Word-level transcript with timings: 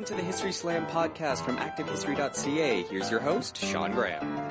welcome 0.00 0.16
to 0.16 0.22
the 0.22 0.26
History 0.26 0.50
Slam 0.52 0.86
podcast 0.86 1.44
from 1.44 1.58
ActiveHistory.ca. 1.58 2.84
Here's 2.84 3.10
your 3.10 3.20
host, 3.20 3.58
Sean 3.58 3.92
Graham. 3.92 4.48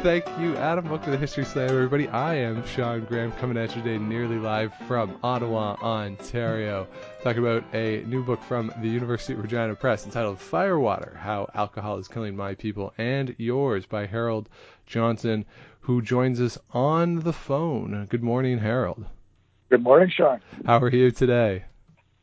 Thank 0.00 0.24
you, 0.38 0.56
Adam. 0.56 0.88
Welcome 0.88 1.04
to 1.04 1.10
the 1.10 1.18
History 1.18 1.44
Slam, 1.44 1.68
everybody. 1.68 2.08
I 2.08 2.36
am 2.36 2.64
Sean 2.64 3.04
Graham, 3.04 3.32
coming 3.32 3.58
at 3.58 3.76
you 3.76 3.82
today 3.82 3.98
nearly 3.98 4.38
live 4.38 4.72
from 4.88 5.18
Ottawa, 5.22 5.76
Ontario, 5.82 6.88
talking 7.22 7.42
about 7.42 7.64
a 7.74 8.02
new 8.06 8.24
book 8.24 8.42
from 8.44 8.72
the 8.80 8.88
University 8.88 9.34
of 9.34 9.40
Regina 9.40 9.74
Press 9.74 10.06
entitled 10.06 10.38
Firewater 10.38 11.14
How 11.14 11.50
Alcohol 11.52 11.98
is 11.98 12.08
Killing 12.08 12.34
My 12.34 12.54
People 12.54 12.94
and 12.96 13.36
Yours 13.36 13.84
by 13.84 14.06
Harold 14.06 14.48
Johnson, 14.86 15.44
who 15.80 16.00
joins 16.00 16.40
us 16.40 16.56
on 16.70 17.16
the 17.20 17.34
phone. 17.34 18.06
Good 18.08 18.22
morning, 18.22 18.56
Harold. 18.56 19.04
Good 19.68 19.82
morning, 19.82 20.08
Sean. 20.08 20.40
How 20.64 20.78
are 20.78 20.88
you 20.88 21.10
today? 21.10 21.64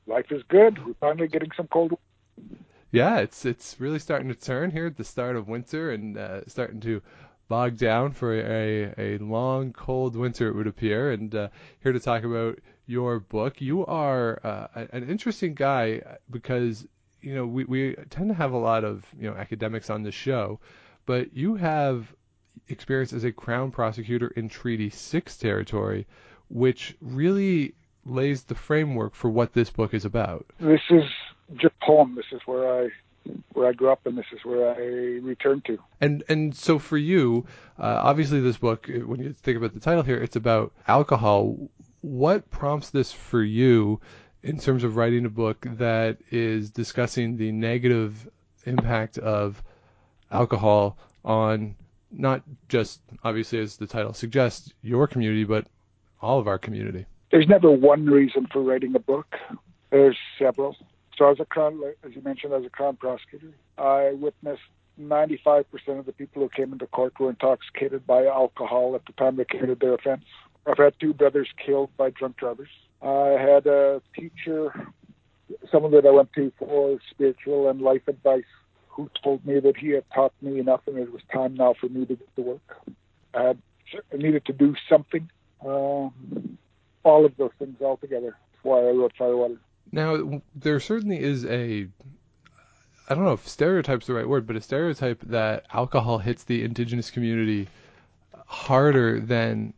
Life 0.06 0.32
is 0.32 0.44
good. 0.48 0.86
We're 0.86 0.94
finally 0.96 1.28
getting 1.28 1.52
some 1.56 1.68
cold. 1.68 1.98
Yeah, 2.92 3.20
it's 3.20 3.46
it's 3.46 3.80
really 3.80 4.00
starting 4.00 4.28
to 4.28 4.36
turn 4.36 4.70
here 4.70 4.88
at 4.88 4.98
the 4.98 5.04
start 5.04 5.36
of 5.36 5.48
winter 5.48 5.92
and 5.92 6.18
uh, 6.18 6.46
starting 6.48 6.80
to 6.82 7.02
bog 7.48 7.78
down 7.78 8.12
for 8.12 8.34
a 8.34 8.94
a 8.98 9.18
long 9.20 9.74
cold 9.74 10.16
winter 10.16 10.48
it 10.48 10.56
would 10.56 10.68
appear. 10.68 11.12
And 11.12 11.34
uh, 11.34 11.48
here 11.82 11.92
to 11.92 12.00
talk 12.00 12.24
about 12.24 12.60
your 12.86 13.20
book, 13.20 13.62
you 13.62 13.86
are 13.86 14.40
uh, 14.44 14.86
an 14.92 15.10
interesting 15.10 15.54
guy 15.54 16.02
because 16.30 16.86
you 17.22 17.34
know 17.34 17.46
we 17.46 17.64
we 17.64 17.96
tend 18.10 18.30
to 18.30 18.36
have 18.36 18.52
a 18.52 18.58
lot 18.58 18.84
of 18.84 19.06
you 19.18 19.30
know 19.30 19.36
academics 19.36 19.90
on 19.90 20.04
the 20.04 20.12
show, 20.12 20.60
but 21.06 21.36
you 21.36 21.56
have 21.56 22.14
experience 22.68 23.14
as 23.14 23.24
a 23.24 23.32
crown 23.32 23.72
prosecutor 23.72 24.28
in 24.28 24.50
Treaty 24.50 24.90
Six 24.90 25.38
territory, 25.38 26.06
which 26.50 26.96
really 27.02 27.76
lays 28.06 28.44
the 28.44 28.56
framework 28.56 29.16
for 29.16 29.30
what 29.30 29.54
this 29.54 29.70
book 29.70 29.94
is 29.94 30.06
about. 30.06 30.46
This 30.60 30.82
is 30.90 31.04
just 31.56 31.76
home. 31.82 32.16
This 32.16 32.26
is 32.32 32.42
where 32.46 32.86
I 32.86 32.90
where 33.54 33.70
I 33.70 33.74
grew 33.74 33.90
up, 33.90 34.06
and 34.06 34.18
this 34.18 34.26
is 34.34 34.44
where 34.44 34.74
I 34.76 34.80
return 35.22 35.62
to. 35.68 35.78
And 36.02 36.24
and 36.30 36.56
so 36.56 36.80
for 36.80 36.98
you, 36.98 37.46
uh, 37.80 38.00
obviously, 38.04 38.42
this 38.42 38.58
book, 38.58 38.90
when 39.06 39.22
you 39.22 39.34
think 39.34 39.58
about 39.58 39.74
the 39.74 39.80
title 39.80 40.04
here, 40.04 40.18
it's 40.18 40.36
about 40.36 40.74
alcohol. 40.88 41.58
What 42.02 42.50
prompts 42.50 42.90
this 42.90 43.14
for 43.14 43.42
you 43.42 44.02
in 44.42 44.60
terms 44.60 44.84
of 44.84 44.98
writing 44.98 45.26
a 45.26 45.30
book 45.30 45.66
that 45.78 46.18
is 46.30 46.70
discussing 46.70 47.38
the 47.38 47.52
negative 47.52 48.30
impact 48.66 49.18
of 49.18 49.64
alcohol 50.32 50.98
on 51.24 51.76
not 52.12 52.44
just 52.68 53.00
obviously 53.24 53.60
as 53.60 53.78
the 53.78 53.88
title 53.88 54.14
suggests 54.14 54.74
your 54.82 55.08
community, 55.08 55.46
but 55.46 55.68
all 56.22 56.40
of 56.40 56.48
our 56.48 56.58
community? 56.58 57.06
There's 57.34 57.48
never 57.48 57.72
one 57.72 58.06
reason 58.06 58.48
for 58.54 58.62
writing 58.62 58.96
a 58.96 59.00
book. 59.00 59.36
There's 59.90 60.16
several. 60.38 60.78
So 61.18 61.32
as 61.32 61.40
a 61.40 61.46
crown, 61.46 61.82
as 62.06 62.14
you 62.14 62.22
mentioned, 62.22 62.54
as 62.54 62.64
a 62.64 62.70
crown 62.70 62.96
prosecutor, 62.96 63.50
I 63.76 64.12
witnessed 64.12 64.62
95% 65.02 65.66
of 65.98 66.06
the 66.06 66.12
people 66.12 66.44
who 66.44 66.50
came 66.50 66.72
into 66.74 66.86
court 66.86 67.20
were 67.20 67.32
intoxicated 67.32 68.06
by 68.06 68.28
alcohol 68.28 68.94
at 68.94 69.08
the 69.08 69.14
time 69.14 69.36
they 69.36 69.46
committed 69.46 69.80
their 69.80 69.96
offense. 69.96 70.24
I've 70.68 70.78
had 70.78 70.94
two 71.00 71.12
brothers 71.12 71.48
killed 71.66 71.90
by 71.98 72.12
drunk 72.12 72.38
drivers. 72.38 72.70
I 73.02 73.30
had 73.30 73.66
a 73.66 74.04
teacher, 74.16 74.72
someone 75.72 75.92
that 75.94 76.06
I 76.06 76.12
went 76.12 76.34
to 76.34 76.54
for 76.60 77.00
spiritual 77.10 77.68
and 77.68 77.82
life 77.82 78.08
advice, 78.08 78.44
who 78.90 79.10
told 79.24 79.44
me 79.44 79.60
that 79.60 79.76
he 79.76 79.90
had 79.90 80.04
taught 80.14 80.34
me 80.44 80.60
enough 80.60 80.82
and 80.86 81.00
it 81.00 81.12
was 81.12 81.24
time 81.34 81.56
now 81.56 81.74
for 81.82 81.90
me 81.90 82.06
to 82.06 82.16
get 82.16 82.36
to 82.36 82.42
work. 82.44 82.78
I, 83.34 83.42
had, 83.42 83.58
I 84.14 84.18
needed 84.18 84.46
to 84.46 84.54
do 84.54 84.76
something. 84.88 85.32
Um, 85.66 86.60
all 87.04 87.26
of 87.26 87.36
those 87.38 87.52
things 87.60 87.76
all 87.82 87.98
together. 87.98 88.36
Why 88.64 88.80
I 88.80 88.92
wrote 88.92 89.14
Firewater. 89.18 89.58
Now, 89.92 90.42
there 90.56 90.80
certainly 90.80 91.20
is 91.22 91.46
a, 91.46 91.88
I 93.10 93.16
don't 93.16 93.26
know 93.26 93.34
if 93.34 93.48
stereotype's 93.48 94.08
the 94.08 94.14
right 94.14 94.28
word, 94.28 94.48
but 94.48 94.56
a 94.56 94.62
stereotype 94.62 95.22
that 95.24 95.66
alcohol 95.74 96.20
hits 96.20 96.44
the 96.44 96.64
indigenous 96.64 97.12
community 97.12 97.68
harder 98.46 99.20
than 99.20 99.74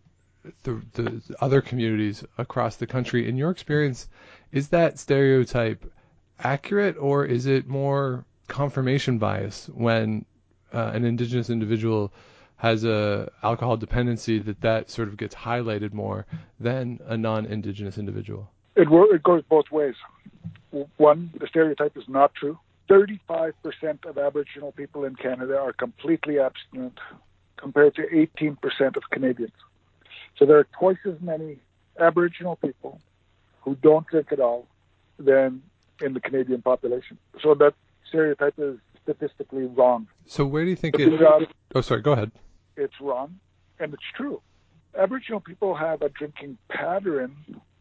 the, 0.64 0.82
the 0.94 1.22
other 1.42 1.62
communities 1.62 2.24
across 2.38 2.76
the 2.76 2.88
country. 2.88 3.28
In 3.28 3.38
your 3.38 3.50
experience, 3.50 4.08
is 4.52 4.70
that 4.70 5.00
stereotype 5.00 5.92
accurate 6.40 6.98
or 7.00 7.26
is 7.26 7.46
it 7.46 7.68
more 7.68 8.26
confirmation 8.48 9.18
bias 9.18 9.70
when 9.74 10.26
uh, 10.74 10.92
an 10.94 11.06
indigenous 11.06 11.50
individual 11.50 12.12
has 12.58 12.84
a 12.84 13.30
alcohol 13.44 13.78
dependency 13.78 14.40
that 14.40 14.62
that 14.62 14.90
sort 14.90 15.08
of 15.08 15.18
gets 15.18 15.36
highlighted 15.36 15.94
more 15.94 16.26
than 16.60 17.00
a 17.06 17.18
non-indigenous 17.18 17.98
individual 17.98 18.50
it, 18.76 18.88
it 18.90 19.24
goes 19.24 19.44
both 19.50 19.70
ways 19.72 19.96
one 20.98 21.32
the 21.40 21.48
stereotype 21.48 21.96
is 21.98 22.08
not 22.08 22.34
true 22.36 22.58
35% 22.90 23.54
of 24.06 24.18
aboriginal 24.18 24.72
people 24.72 25.06
in 25.06 25.16
canada 25.16 25.58
are 25.58 25.74
completely 25.74 26.40
abstinent 26.40 26.98
compared 27.58 27.96
to 27.96 28.04
18% 28.04 28.96
of 28.96 29.04
canadians 29.12 29.54
so 30.38 30.46
there 30.46 30.58
are 30.58 30.68
twice 30.78 30.98
as 31.06 31.20
many 31.22 31.58
aboriginal 32.00 32.56
people 32.58 33.00
who 33.62 33.76
don't 33.76 34.08
drink 34.08 34.32
at 34.32 34.40
all 34.40 34.68
than 35.18 35.62
in 36.02 36.14
the 36.14 36.20
canadian 36.20 36.62
population 36.62 37.18
so 37.42 37.54
that 37.54 37.74
stereotype 38.08 38.54
is 38.58 38.78
statistically 39.04 39.66
wrong. 39.66 40.08
So 40.26 40.46
where 40.46 40.64
do 40.64 40.70
you 40.70 40.76
think 40.76 40.96
it? 40.98 41.22
oh, 41.76 41.82
sorry. 41.82 42.02
Go 42.02 42.14
ahead 42.14 42.32
it's 42.78 43.00
wrong, 43.02 43.40
and 43.80 43.94
it's 43.94 44.04
true. 44.16 44.42
Aboriginal 44.98 45.40
people 45.40 45.76
have 45.76 46.02
a 46.02 46.10
drinking 46.10 46.58
pattern 46.70 47.36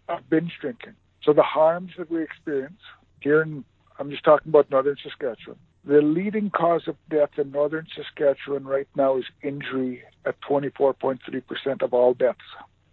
of 0.08 0.28
binge 0.28 0.52
drinking. 0.60 0.94
So 1.22 1.32
the 1.32 1.42
harms 1.42 1.92
that 1.96 2.10
we 2.10 2.22
experience 2.22 2.80
here 3.20 3.42
in, 3.42 3.64
I'm 3.98 4.10
just 4.10 4.24
talking 4.24 4.50
about 4.50 4.70
northern 4.70 4.96
Saskatchewan. 5.02 5.58
The 5.84 6.00
leading 6.00 6.50
cause 6.50 6.88
of 6.88 6.96
death 7.10 7.30
in 7.38 7.52
northern 7.52 7.86
Saskatchewan 7.94 8.64
right 8.64 8.88
now 8.96 9.18
is 9.18 9.24
injury 9.42 10.02
at 10.24 10.40
24.3% 10.40 11.82
of 11.82 11.94
all 11.94 12.14
deaths, 12.14 12.38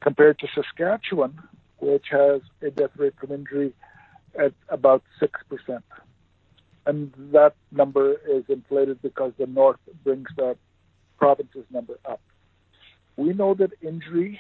compared 0.02 0.40
to 0.40 0.48
Saskatchewan, 0.54 1.40
which 1.80 2.08
has 2.12 2.42
a 2.62 2.70
death 2.70 2.92
rate 2.98 3.14
from 3.20 3.32
injury 3.32 3.74
at 4.38 4.54
about 4.70 5.04
6%. 5.22 5.82
And 6.86 7.14
that 7.32 7.54
number 7.72 8.14
is 8.30 8.44
inflated 8.50 9.02
because 9.02 9.34
the 9.38 9.48
north 9.48 9.80
brings 10.04 10.30
that 10.38 10.58
province's 11.22 11.66
number 11.70 12.00
up. 12.04 12.20
We 13.16 13.34
know 13.34 13.54
that 13.54 13.74
injury 13.84 14.40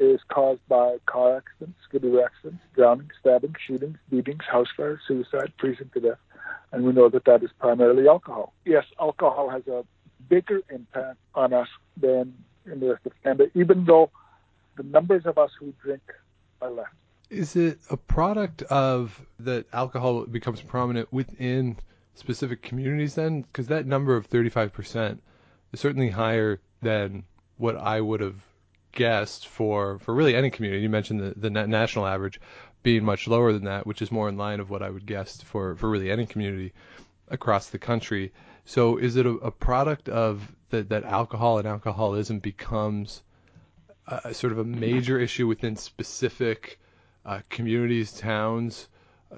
is 0.00 0.20
caused 0.28 0.60
by 0.68 0.96
car 1.06 1.36
accidents, 1.36 1.78
skidoo 1.88 2.20
accidents, 2.20 2.64
drowning, 2.74 3.10
stabbing, 3.20 3.54
shootings, 3.64 3.96
beatings, 4.10 4.42
house 4.50 4.66
fires, 4.76 4.98
suicide, 5.06 5.52
freezing 5.60 5.88
to 5.94 6.00
death, 6.00 6.18
and 6.72 6.84
we 6.84 6.92
know 6.92 7.08
that 7.08 7.24
that 7.26 7.44
is 7.44 7.50
primarily 7.60 8.08
alcohol. 8.08 8.52
Yes, 8.64 8.84
alcohol 9.00 9.50
has 9.50 9.66
a 9.68 9.84
bigger 10.28 10.62
impact 10.68 11.18
on 11.36 11.52
us 11.52 11.68
than 11.96 12.34
in 12.66 12.80
the 12.80 12.88
rest 12.90 13.06
of 13.06 13.12
Canada, 13.22 13.46
even 13.54 13.84
though 13.84 14.10
the 14.76 14.82
numbers 14.82 15.26
of 15.26 15.38
us 15.38 15.50
who 15.60 15.72
drink 15.80 16.02
are 16.60 16.70
less. 16.70 16.86
Is 17.30 17.54
it 17.54 17.78
a 17.88 17.96
product 17.96 18.62
of 18.62 19.20
that 19.38 19.66
alcohol 19.72 20.24
becomes 20.26 20.60
prominent 20.60 21.12
within 21.12 21.76
specific 22.14 22.62
communities 22.62 23.14
then? 23.14 23.42
Because 23.42 23.68
that 23.68 23.86
number 23.86 24.16
of 24.16 24.28
35% 24.28 25.18
is 25.72 25.80
certainly 25.80 26.10
higher 26.10 26.60
than 26.82 27.24
what 27.56 27.76
I 27.76 28.00
would 28.00 28.20
have 28.20 28.36
guessed 28.92 29.46
for 29.46 29.98
for 29.98 30.14
really 30.14 30.34
any 30.34 30.50
community. 30.50 30.82
You 30.82 30.88
mentioned 30.88 31.20
the 31.20 31.34
the 31.36 31.50
national 31.50 32.06
average 32.06 32.40
being 32.82 33.04
much 33.04 33.26
lower 33.26 33.52
than 33.52 33.64
that, 33.64 33.86
which 33.86 34.02
is 34.02 34.12
more 34.12 34.28
in 34.28 34.36
line 34.36 34.60
of 34.60 34.70
what 34.70 34.82
I 34.82 34.90
would 34.90 35.06
guess 35.06 35.42
for 35.42 35.74
for 35.76 35.88
really 35.90 36.10
any 36.10 36.26
community 36.26 36.72
across 37.28 37.68
the 37.68 37.78
country. 37.78 38.32
So 38.64 38.96
is 38.96 39.16
it 39.16 39.26
a, 39.26 39.30
a 39.30 39.50
product 39.50 40.08
of 40.08 40.52
that 40.70 40.88
that 40.88 41.04
alcohol 41.04 41.58
and 41.58 41.66
alcoholism 41.66 42.38
becomes 42.38 43.22
a, 44.06 44.32
sort 44.34 44.52
of 44.52 44.58
a 44.58 44.64
major 44.64 45.18
issue 45.18 45.46
within 45.46 45.76
specific 45.76 46.78
uh, 47.26 47.40
communities, 47.50 48.12
towns, 48.12 48.88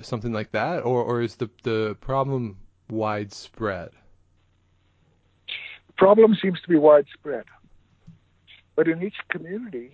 something 0.03 0.33
like 0.33 0.53
that, 0.53 0.85
or 0.85 1.03
or 1.03 1.23
is 1.23 1.37
the 1.37 1.51
the 1.63 1.97
problem 2.01 2.59
widespread? 2.89 3.91
Problem 6.01 6.35
seems 6.41 6.59
to 6.63 6.69
be 6.69 6.77
widespread. 6.77 7.45
But 8.75 8.89
in 8.89 9.03
each 9.03 9.19
community, 9.29 9.93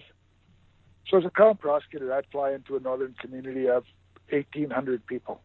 so 1.11 1.19
as 1.19 1.25
a 1.25 1.31
crown 1.31 1.57
prosecutor, 1.57 2.15
I'd 2.15 2.27
fly 2.31 2.53
into 2.53 2.77
a 2.77 2.81
northern 2.81 3.17
community 3.21 3.69
of 3.69 3.83
1,800 4.31 5.05
people. 5.05 5.41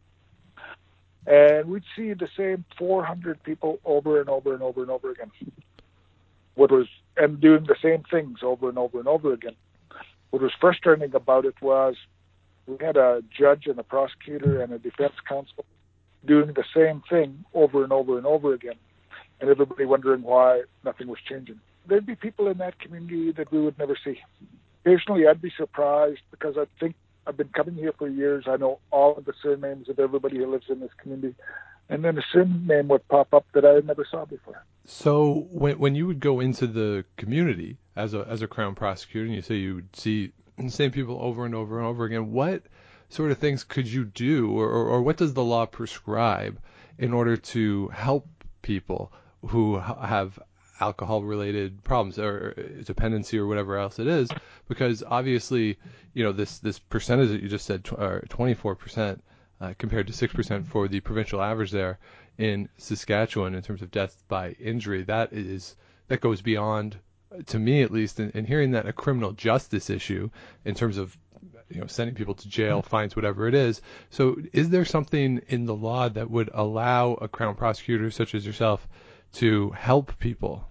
And 1.26 1.68
we'd 1.68 1.84
see 1.96 2.14
the 2.14 2.28
same 2.38 2.64
400 2.78 3.42
people 3.42 3.80
over 3.86 4.20
and 4.20 4.30
over 4.30 4.54
and 4.54 4.62
over 4.62 4.84
and 4.84 4.92
over 4.92 5.10
again. 5.10 5.32
What 6.54 6.72
was, 6.72 6.86
and 7.18 7.42
doing 7.42 7.66
the 7.68 7.76
same 7.82 8.04
things 8.12 8.40
over 8.44 8.70
and 8.70 8.78
over 8.78 9.00
and 9.00 9.08
over 9.08 9.34
again. 9.34 9.56
What 10.30 10.44
was 10.44 10.52
frustrating 10.62 11.16
about 11.16 11.46
it 11.46 11.60
was 11.60 11.96
we 12.68 12.78
had 12.80 12.98
a 12.98 13.24
judge 13.36 13.66
and 13.66 13.80
a 13.80 13.84
prosecutor 13.84 14.62
and 14.62 14.72
a 14.72 14.78
defense 14.78 15.14
counsel 15.28 15.66
doing 16.24 16.54
the 16.54 16.66
same 16.76 17.02
thing 17.10 17.46
over 17.56 17.84
and 17.84 17.92
over 17.92 18.20
and 18.20 18.28
over 18.28 18.54
again 18.54 18.76
and 19.42 19.50
everybody 19.50 19.86
wondering 19.86 20.22
why 20.22 20.64
nothing 20.86 21.08
was 21.08 21.20
changing. 21.28 21.60
There'd 21.88 22.06
be 22.06 22.16
people 22.16 22.48
in 22.48 22.60
that 22.60 22.80
community 22.80 23.32
that 23.34 23.52
we 23.52 23.60
would 23.60 23.78
never 23.78 23.98
see. 24.04 24.20
Occasionally, 24.86 25.28
I'd 25.28 25.42
be 25.42 25.52
surprised 25.58 26.22
because 26.30 26.58
I 26.58 26.66
think 26.80 26.96
I've 27.26 27.38
been 27.38 27.50
coming 27.50 27.76
here 27.76 27.94
for 27.98 28.08
years. 28.08 28.46
I 28.48 28.58
know 28.58 28.80
all 28.92 29.18
of 29.18 29.26
the 29.26 29.34
surnames 29.42 29.90
of 29.90 30.00
everybody 30.00 30.38
who 30.38 30.52
lives 30.52 30.66
in 30.70 30.80
this 30.80 30.92
community. 31.02 31.36
And 31.90 32.06
then 32.06 32.18
a 32.18 32.22
surname 32.32 32.88
would 32.88 33.08
pop 33.10 33.34
up 33.34 33.46
that 33.54 33.66
I 33.66 33.86
never 33.86 34.06
saw 34.10 34.26
before. 34.26 34.64
So 34.86 35.48
when 35.52 35.78
when 35.78 35.96
you 35.96 36.08
would 36.08 36.20
go 36.20 36.40
into 36.40 36.66
the 36.66 37.04
community 37.18 37.78
as 37.96 38.14
a 38.14 38.26
as 38.28 38.42
a 38.42 38.48
crown 38.48 38.76
prosecutor, 38.76 39.26
and 39.26 39.36
you 39.36 39.42
say 39.42 39.56
you 39.56 39.76
would 39.76 39.96
see 39.96 40.32
the 40.58 40.70
same 40.70 40.92
people 40.92 41.18
over 41.22 41.46
and 41.46 41.54
over 41.54 41.78
and 41.78 41.88
over 41.88 42.06
again, 42.06 42.32
what 42.32 42.64
sort 43.10 43.32
of 43.32 43.38
things 43.40 43.64
could 43.64 43.88
you 43.88 44.06
do, 44.06 44.52
or, 44.52 44.70
or, 44.70 44.88
or 44.88 45.02
what 45.02 45.18
does 45.18 45.34
the 45.34 45.44
law 45.44 45.66
prescribe 45.66 46.60
in 46.98 47.14
order 47.14 47.36
to 47.36 47.90
help 47.90 48.28
people 48.62 49.12
who 49.48 49.78
have 49.80 50.40
alcohol 50.80 51.22
related 51.22 51.84
problems 51.84 52.18
or 52.18 52.54
dependency 52.86 53.38
or 53.38 53.46
whatever 53.46 53.78
else 53.78 54.00
it 54.00 54.08
is 54.08 54.30
because 54.68 55.04
obviously 55.08 55.78
you 56.14 56.24
know 56.24 56.32
this 56.32 56.58
this 56.60 56.80
percentage 56.80 57.30
that 57.30 57.42
you 57.42 57.48
just 57.48 57.66
said 57.66 57.84
24% 57.84 59.20
uh, 59.62 59.74
compared 59.78 60.08
to 60.08 60.14
6% 60.14 60.66
for 60.66 60.88
the 60.88 61.00
provincial 61.02 61.40
average 61.40 61.70
there 61.70 62.00
in 62.40 62.68
Saskatchewan 62.78 63.54
in 63.54 63.62
terms 63.62 63.84
of 63.84 63.92
deaths 63.92 64.24
by 64.28 64.52
injury 64.54 65.04
that 65.04 65.32
is 65.34 65.76
that 66.08 66.20
goes 66.20 66.42
beyond 66.42 66.98
to 67.46 67.60
me 67.60 67.84
at 67.84 67.92
least 67.92 68.20
in, 68.20 68.32
in 68.32 68.46
hearing 68.46 68.72
that 68.72 68.88
a 68.88 68.94
criminal 68.94 69.32
justice 69.34 69.90
issue 69.90 70.30
in 70.66 70.74
terms 70.74 70.98
of 70.98 71.16
you 71.70 71.80
know 71.80 71.88
sending 71.88 72.16
people 72.16 72.34
to 72.34 72.50
jail 72.50 72.82
fines 72.82 73.16
whatever 73.16 73.48
it 73.48 73.54
is. 73.54 73.82
So 74.10 74.38
is 74.54 74.70
there 74.70 74.86
something 74.86 75.42
in 75.48 75.66
the 75.66 75.76
law 75.76 76.10
that 76.10 76.30
would 76.30 76.50
allow 76.54 77.14
a 77.14 77.28
crown 77.28 77.56
prosecutor 77.56 78.12
such 78.12 78.36
as 78.36 78.46
yourself 78.46 78.88
to 79.34 79.72
help 79.72 80.18
people 80.20 80.68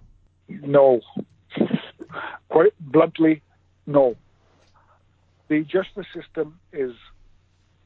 no. 0.62 1.00
Quite 2.48 2.72
bluntly, 2.80 3.42
no. 3.86 4.16
The 5.48 5.62
justice 5.62 6.06
system 6.14 6.58
is 6.72 6.92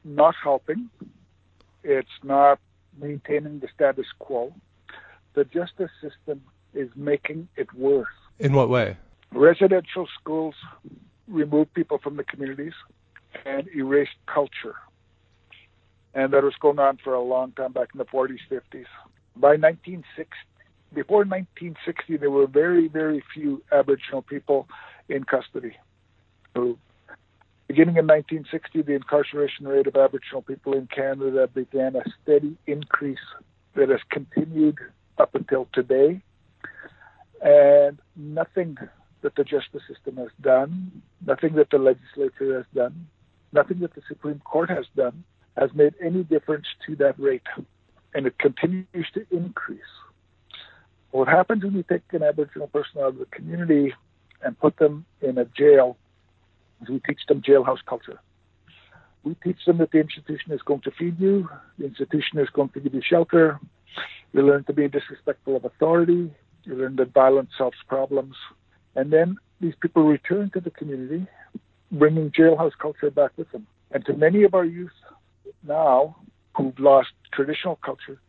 not 0.03 0.35
helping. 0.43 0.89
It's 1.83 2.07
not 2.23 2.59
maintaining 2.99 3.59
the 3.59 3.67
status 3.73 4.05
quo. 4.19 4.53
The 5.33 5.45
justice 5.45 5.91
system 6.01 6.41
is 6.73 6.89
making 6.95 7.47
it 7.55 7.73
worse. 7.73 8.07
In 8.39 8.53
what 8.53 8.69
way? 8.69 8.97
Residential 9.31 10.07
schools 10.19 10.55
remove 11.27 11.73
people 11.73 11.99
from 12.01 12.17
the 12.17 12.23
communities 12.23 12.73
and 13.45 13.67
erase 13.75 14.09
culture. 14.27 14.75
And 16.13 16.31
that 16.33 16.43
was 16.43 16.53
going 16.59 16.79
on 16.79 16.97
for 17.03 17.13
a 17.13 17.21
long 17.21 17.51
time 17.51 17.73
back 17.73 17.89
in 17.93 17.97
the 17.97 18.05
40s, 18.05 18.39
50s. 18.49 18.85
By 19.35 19.57
1960, 19.57 20.29
before 20.95 21.19
1960, 21.19 22.17
there 22.17 22.31
were 22.31 22.47
very, 22.47 22.87
very 22.87 23.21
few 23.33 23.61
Aboriginal 23.71 24.21
people 24.21 24.67
in 25.09 25.23
custody. 25.25 25.75
So, 26.55 26.77
beginning 27.67 27.97
in 27.97 28.07
1960, 28.07 28.81
the 28.81 28.93
incarceration 28.93 29.67
rate 29.67 29.87
of 29.87 29.95
Aboriginal 29.95 30.41
people 30.41 30.73
in 30.73 30.87
Canada 30.87 31.47
began 31.47 31.95
a 31.95 32.03
steady 32.23 32.57
increase 32.65 33.19
that 33.75 33.89
has 33.89 33.99
continued 34.09 34.77
up 35.17 35.35
until 35.35 35.67
today. 35.73 36.21
And 37.43 37.99
nothing 38.15 38.77
that 39.21 39.35
the 39.35 39.43
justice 39.43 39.81
system 39.87 40.15
has 40.17 40.29
done, 40.41 41.03
nothing 41.25 41.55
that 41.55 41.69
the 41.69 41.77
legislature 41.77 42.55
has 42.55 42.65
done, 42.73 43.07
nothing 43.51 43.79
that 43.79 43.93
the 43.93 44.01
Supreme 44.07 44.39
Court 44.39 44.69
has 44.69 44.85
done 44.95 45.23
has 45.57 45.69
made 45.73 45.93
any 46.01 46.23
difference 46.23 46.65
to 46.87 46.95
that 46.97 47.19
rate. 47.19 47.47
And 48.13 48.25
it 48.25 48.39
continues 48.39 49.07
to 49.13 49.25
increase. 49.31 49.81
What 51.15 51.29
happens 51.29 51.63
when 51.63 51.71
you 51.71 51.83
take 51.83 52.01
an 52.11 52.23
Aboriginal 52.23 52.67
person 52.67 52.99
out 52.99 53.07
of 53.07 53.19
the 53.19 53.25
community 53.27 53.93
and 54.41 54.59
put 54.59 54.75
them 54.75 55.05
in 55.21 55.37
a 55.37 55.45
jail 55.45 55.95
is 56.81 56.89
we 56.89 56.99
teach 57.07 57.21
them 57.29 57.41
jailhouse 57.41 57.77
culture. 57.87 58.19
We 59.23 59.35
teach 59.35 59.59
them 59.65 59.77
that 59.77 59.91
the 59.91 59.99
institution 59.99 60.51
is 60.51 60.61
going 60.61 60.81
to 60.81 60.91
feed 60.91 61.17
you, 61.17 61.47
the 61.79 61.85
institution 61.85 62.39
is 62.39 62.49
going 62.49 62.67
to 62.67 62.81
give 62.81 62.93
you 62.93 63.01
shelter. 63.01 63.61
You 64.33 64.41
learn 64.41 64.65
to 64.65 64.73
be 64.73 64.89
disrespectful 64.89 65.55
of 65.55 65.63
authority. 65.63 66.33
You 66.65 66.75
learn 66.75 66.97
that 66.97 67.13
violence 67.13 67.51
solves 67.57 67.77
problems. 67.87 68.35
And 68.97 69.13
then 69.13 69.37
these 69.61 69.75
people 69.79 70.03
return 70.03 70.51
to 70.53 70.59
the 70.59 70.69
community, 70.69 71.27
bringing 71.93 72.29
jailhouse 72.31 72.73
culture 72.77 73.09
back 73.09 73.31
with 73.37 73.49
them. 73.53 73.67
And 73.91 74.05
to 74.07 74.13
many 74.15 74.43
of 74.43 74.53
our 74.53 74.65
youth 74.65 74.91
now 75.65 76.17
who've 76.57 76.77
lost 76.77 77.11
traditional 77.31 77.77
culture, 77.77 78.19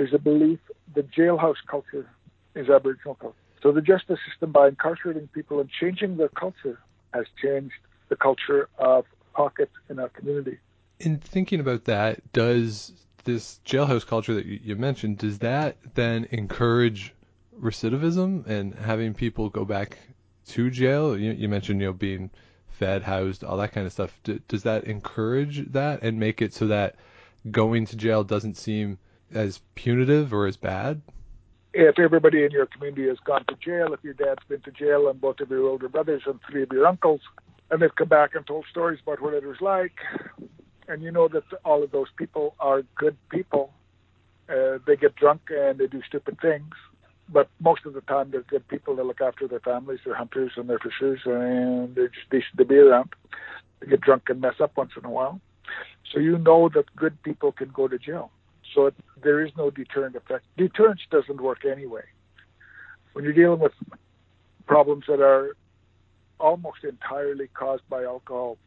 there's 0.00 0.14
a 0.14 0.18
belief 0.18 0.60
that 0.94 1.10
jailhouse 1.10 1.56
culture 1.70 2.08
is 2.54 2.70
Aboriginal 2.70 3.16
culture. 3.16 3.36
So 3.62 3.70
the 3.70 3.82
justice 3.82 4.18
system, 4.26 4.50
by 4.50 4.68
incarcerating 4.68 5.28
people 5.28 5.60
and 5.60 5.68
changing 5.68 6.16
their 6.16 6.30
culture, 6.30 6.78
has 7.12 7.26
changed 7.42 7.74
the 8.08 8.16
culture 8.16 8.70
of 8.78 9.04
pockets 9.34 9.74
in 9.90 9.98
our 9.98 10.08
community. 10.08 10.56
In 11.00 11.18
thinking 11.18 11.60
about 11.60 11.84
that, 11.84 12.32
does 12.32 12.94
this 13.24 13.60
jailhouse 13.66 14.06
culture 14.06 14.32
that 14.32 14.46
you 14.46 14.74
mentioned, 14.74 15.18
does 15.18 15.40
that 15.40 15.76
then 15.92 16.26
encourage 16.30 17.12
recidivism 17.60 18.46
and 18.46 18.74
having 18.74 19.12
people 19.12 19.50
go 19.50 19.66
back 19.66 19.98
to 20.46 20.70
jail? 20.70 21.14
You, 21.14 21.32
you 21.32 21.46
mentioned, 21.50 21.82
you 21.82 21.88
know, 21.88 21.92
being 21.92 22.30
fed, 22.70 23.02
housed, 23.02 23.44
all 23.44 23.58
that 23.58 23.72
kind 23.72 23.86
of 23.86 23.92
stuff. 23.92 24.18
D- 24.24 24.40
does 24.48 24.62
that 24.62 24.84
encourage 24.84 25.70
that 25.72 26.02
and 26.02 26.18
make 26.18 26.40
it 26.40 26.54
so 26.54 26.68
that 26.68 26.94
going 27.50 27.84
to 27.84 27.96
jail 27.96 28.24
doesn't 28.24 28.56
seem 28.56 28.96
as 29.32 29.60
punitive 29.74 30.32
or 30.32 30.46
as 30.46 30.56
bad? 30.56 31.00
If 31.72 31.98
everybody 31.98 32.44
in 32.44 32.50
your 32.50 32.66
community 32.66 33.06
has 33.08 33.18
gone 33.24 33.44
to 33.46 33.54
jail, 33.64 33.92
if 33.92 34.02
your 34.02 34.14
dad's 34.14 34.42
been 34.48 34.60
to 34.62 34.72
jail 34.72 35.08
and 35.08 35.20
both 35.20 35.40
of 35.40 35.50
your 35.50 35.68
older 35.68 35.88
brothers 35.88 36.22
and 36.26 36.40
three 36.50 36.62
of 36.62 36.72
your 36.72 36.86
uncles, 36.86 37.20
and 37.70 37.80
they've 37.80 37.94
come 37.94 38.08
back 38.08 38.34
and 38.34 38.46
told 38.46 38.66
stories 38.68 38.98
about 39.02 39.20
what 39.20 39.34
it 39.34 39.44
was 39.44 39.60
like, 39.60 39.92
and 40.88 41.02
you 41.02 41.12
know 41.12 41.28
that 41.28 41.44
all 41.64 41.84
of 41.84 41.92
those 41.92 42.08
people 42.16 42.54
are 42.58 42.82
good 42.96 43.16
people, 43.30 43.72
uh, 44.48 44.78
they 44.86 44.96
get 44.96 45.14
drunk 45.14 45.42
and 45.50 45.78
they 45.78 45.86
do 45.86 46.02
stupid 46.02 46.40
things, 46.40 46.74
but 47.28 47.48
most 47.60 47.86
of 47.86 47.94
the 47.94 48.00
time 48.02 48.30
they're 48.32 48.42
good 48.42 48.66
people. 48.66 48.96
They 48.96 49.04
look 49.04 49.20
after 49.20 49.46
their 49.46 49.60
families, 49.60 50.00
they're 50.04 50.14
hunters 50.14 50.52
and 50.56 50.68
they're 50.68 50.80
fishers, 50.80 51.20
and 51.24 51.94
they're 51.94 52.08
just 52.08 52.28
decent 52.30 52.58
to 52.58 52.64
be 52.64 52.76
around. 52.76 53.10
They 53.78 53.86
get 53.86 54.00
drunk 54.00 54.28
and 54.28 54.40
mess 54.40 54.54
up 54.60 54.76
once 54.76 54.90
in 54.96 55.04
a 55.04 55.10
while. 55.10 55.40
So 56.12 56.18
you 56.18 56.38
know 56.38 56.68
that 56.74 56.94
good 56.96 57.22
people 57.22 57.52
can 57.52 57.68
go 57.68 57.86
to 57.86 57.98
jail. 57.98 58.32
So 58.74 58.86
it, 58.86 58.94
there 59.22 59.44
is 59.44 59.50
no 59.56 59.70
deterrent 59.70 60.16
effect. 60.16 60.44
Deterrence 60.56 61.00
doesn't 61.10 61.40
work 61.40 61.64
anyway. 61.64 62.04
When 63.12 63.24
you're 63.24 63.34
dealing 63.34 63.60
with 63.60 63.72
problems 64.66 65.04
that 65.08 65.20
are 65.20 65.56
almost 66.38 66.84
entirely 66.84 67.48
caused 67.48 67.88
by 67.88 68.04
alcohol, 68.04 68.58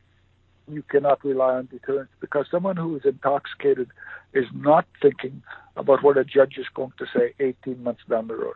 you 0.68 0.83
cannot 0.83 1.24
rely 1.24 1.56
on 1.56 1.66
deterrence 1.68 2.12
because 2.19 2.45
someone 2.50 2.78
who 2.78 2.95
is 2.95 3.04
intoxicated 3.06 3.90
is 4.33 4.45
not 4.54 4.86
thinking 5.02 5.44
about 5.76 6.04
what 6.04 6.18
a 6.18 6.24
judge 6.24 6.57
is 6.57 6.68
going 6.74 6.94
to 6.98 7.06
say 7.14 7.33
18 7.40 7.83
months 7.83 8.02
down 8.10 8.28
the 8.28 8.36
road. 8.36 8.56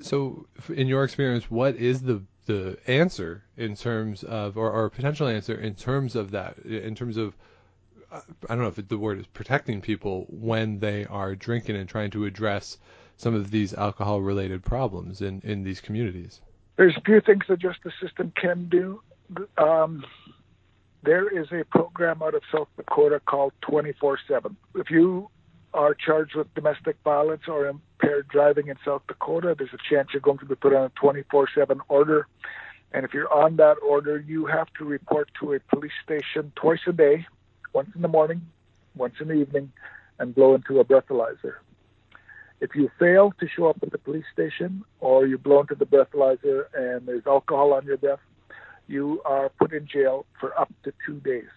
So, 0.00 0.46
in 0.68 0.86
your 0.86 1.04
experience, 1.04 1.50
what 1.50 1.76
is 1.76 2.02
the 2.02 2.22
the 2.46 2.78
answer 2.88 3.44
in 3.56 3.76
terms 3.76 4.24
of, 4.24 4.56
or, 4.56 4.72
or 4.72 4.90
potential 4.90 5.28
answer 5.28 5.54
in 5.54 5.74
terms 5.74 6.16
of 6.16 6.32
that, 6.32 6.58
in 6.58 6.94
terms 6.94 7.16
of 7.16 7.36
I 8.12 8.20
don't 8.48 8.58
know 8.58 8.68
if 8.68 8.88
the 8.88 8.98
word 8.98 9.20
is 9.20 9.26
protecting 9.26 9.80
people 9.80 10.26
when 10.28 10.80
they 10.80 11.04
are 11.06 11.34
drinking 11.34 11.76
and 11.76 11.88
trying 11.88 12.10
to 12.12 12.24
address 12.24 12.78
some 13.16 13.34
of 13.34 13.50
these 13.50 13.74
alcohol 13.74 14.20
related 14.22 14.64
problems 14.64 15.20
in, 15.20 15.40
in 15.44 15.62
these 15.62 15.80
communities? 15.80 16.40
There's 16.76 16.96
a 16.96 17.02
few 17.02 17.20
things 17.20 17.44
the 17.48 17.56
justice 17.56 17.92
system 18.02 18.32
can 18.34 18.68
do. 18.68 19.02
Um, 19.58 20.04
there 21.02 21.28
is 21.28 21.46
a 21.52 21.64
program 21.64 22.22
out 22.22 22.34
of 22.34 22.42
South 22.50 22.68
Dakota 22.76 23.20
called 23.20 23.52
24 23.60 24.18
7. 24.26 24.56
If 24.74 24.90
you 24.90 25.28
are 25.74 25.94
charged 25.94 26.34
with 26.34 26.52
domestic 26.54 26.96
violence 27.04 27.42
or 27.46 27.66
impaired 27.66 28.26
driving 28.28 28.68
in 28.68 28.76
South 28.84 29.02
Dakota, 29.06 29.54
there's 29.56 29.74
a 29.74 29.94
chance 29.94 30.08
you're 30.12 30.20
going 30.20 30.38
to 30.38 30.46
be 30.46 30.54
put 30.54 30.74
on 30.74 30.84
a 30.84 30.88
24 31.00 31.48
7 31.54 31.80
order. 31.88 32.26
And 32.92 33.04
if 33.04 33.14
you're 33.14 33.32
on 33.32 33.56
that 33.56 33.76
order, 33.86 34.18
you 34.18 34.46
have 34.46 34.66
to 34.78 34.84
report 34.84 35.30
to 35.40 35.52
a 35.52 35.60
police 35.60 35.92
station 36.02 36.52
twice 36.56 36.80
a 36.88 36.92
day 36.92 37.26
once 37.72 37.90
in 37.94 38.02
the 38.02 38.08
morning, 38.08 38.42
once 38.94 39.14
in 39.20 39.28
the 39.28 39.34
evening, 39.34 39.72
and 40.18 40.34
blow 40.34 40.54
into 40.54 40.80
a 40.80 40.84
breathalyzer. 40.84 41.54
If 42.60 42.74
you 42.74 42.90
fail 42.98 43.32
to 43.40 43.48
show 43.48 43.66
up 43.68 43.78
at 43.82 43.90
the 43.90 43.98
police 43.98 44.26
station 44.32 44.84
or 45.00 45.26
you 45.26 45.38
blow 45.38 45.60
into 45.60 45.74
the 45.74 45.86
breathalyzer 45.86 46.64
and 46.74 47.06
there's 47.06 47.26
alcohol 47.26 47.72
on 47.72 47.86
your 47.86 47.96
breath, 47.96 48.20
you 48.86 49.22
are 49.24 49.48
put 49.48 49.72
in 49.72 49.86
jail 49.86 50.26
for 50.38 50.58
up 50.60 50.70
to 50.84 50.92
two 51.06 51.20
days. 51.20 51.48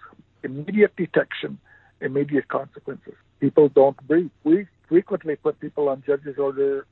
Immediate 0.44 0.96
detection, 0.96 1.58
immediate 2.00 2.48
consequences. 2.48 3.16
People 3.42 3.68
don't 3.70 3.98
breathe. 4.08 4.30
We 4.44 4.68
frequently 4.88 5.36
put 5.36 5.60
people 5.60 5.90
on 5.90 6.04
judge's 6.06 6.38
order 6.38 6.86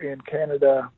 in 0.00 0.20
Canada 0.22 0.90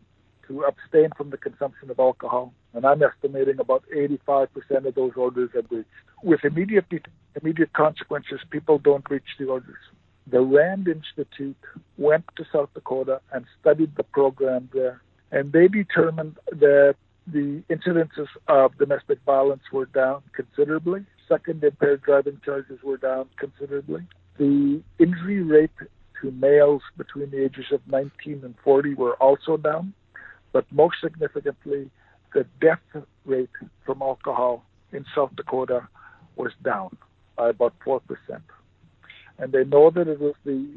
to 0.49 0.63
abstain 0.65 1.11
from 1.17 1.31
the 1.31 1.37
consumption 1.37 1.91
of 1.91 1.99
alcohol, 1.99 2.53
and 2.73 2.85
I'm 2.87 3.03
estimating 3.03 3.59
about 3.59 3.85
85% 3.95 4.49
of 4.87 4.95
those 4.95 5.13
orders 5.17 5.51
are 5.55 5.63
breached. 5.63 5.89
With 6.23 6.45
immediate 6.45 6.89
immediate 7.41 7.73
consequences, 7.73 8.41
people 8.51 8.79
don't 8.79 9.09
reach 9.11 9.37
the 9.39 9.47
orders. 9.47 9.79
The 10.27 10.41
RAND 10.41 10.89
Institute 10.89 11.57
went 11.99 12.25
to 12.37 12.45
South 12.51 12.71
Dakota 12.75 13.21
and 13.33 13.45
studied 13.61 13.95
the 13.97 14.05
program 14.05 14.71
there, 14.73 15.03
and 15.31 15.53
they 15.53 15.69
determined 15.69 16.39
that 16.51 16.97
the 17.27 17.63
incidences 17.71 18.29
of 18.49 18.77
domestic 18.79 19.19
violence 19.27 19.63
were 19.73 19.87
down 19.87 20.23
considerably. 20.35 21.05
second, 21.29 21.65
impaired 21.65 22.03
driving 22.03 22.39
charges 22.45 22.83
were 22.83 22.99
down 22.99 23.29
considerably. 23.39 24.03
The 24.37 24.83
injury 24.99 25.43
rate 25.43 25.71
to 26.21 26.31
males 26.33 26.83
between 26.99 27.31
the 27.31 27.43
ages 27.43 27.67
of 27.73 27.81
19 27.89 28.43
and 28.45 28.55
40 28.63 28.95
were 28.95 29.15
also 29.15 29.57
down, 29.57 29.95
but 30.53 30.71
most 30.71 30.97
significantly, 31.03 31.91
the 32.35 32.45
death 32.61 33.05
rate 33.25 33.57
from 33.87 34.03
alcohol 34.03 34.65
in 34.93 35.05
South 35.15 35.35
Dakota 35.37 35.89
was 36.37 36.53
down 36.63 36.97
by 37.37 37.51
about 37.51 37.75
4%. 37.85 38.01
And 39.39 39.53
they 39.53 39.65
know 39.65 39.91
that 39.91 40.09
it 40.09 40.21
was 40.21 40.35
the 40.45 40.69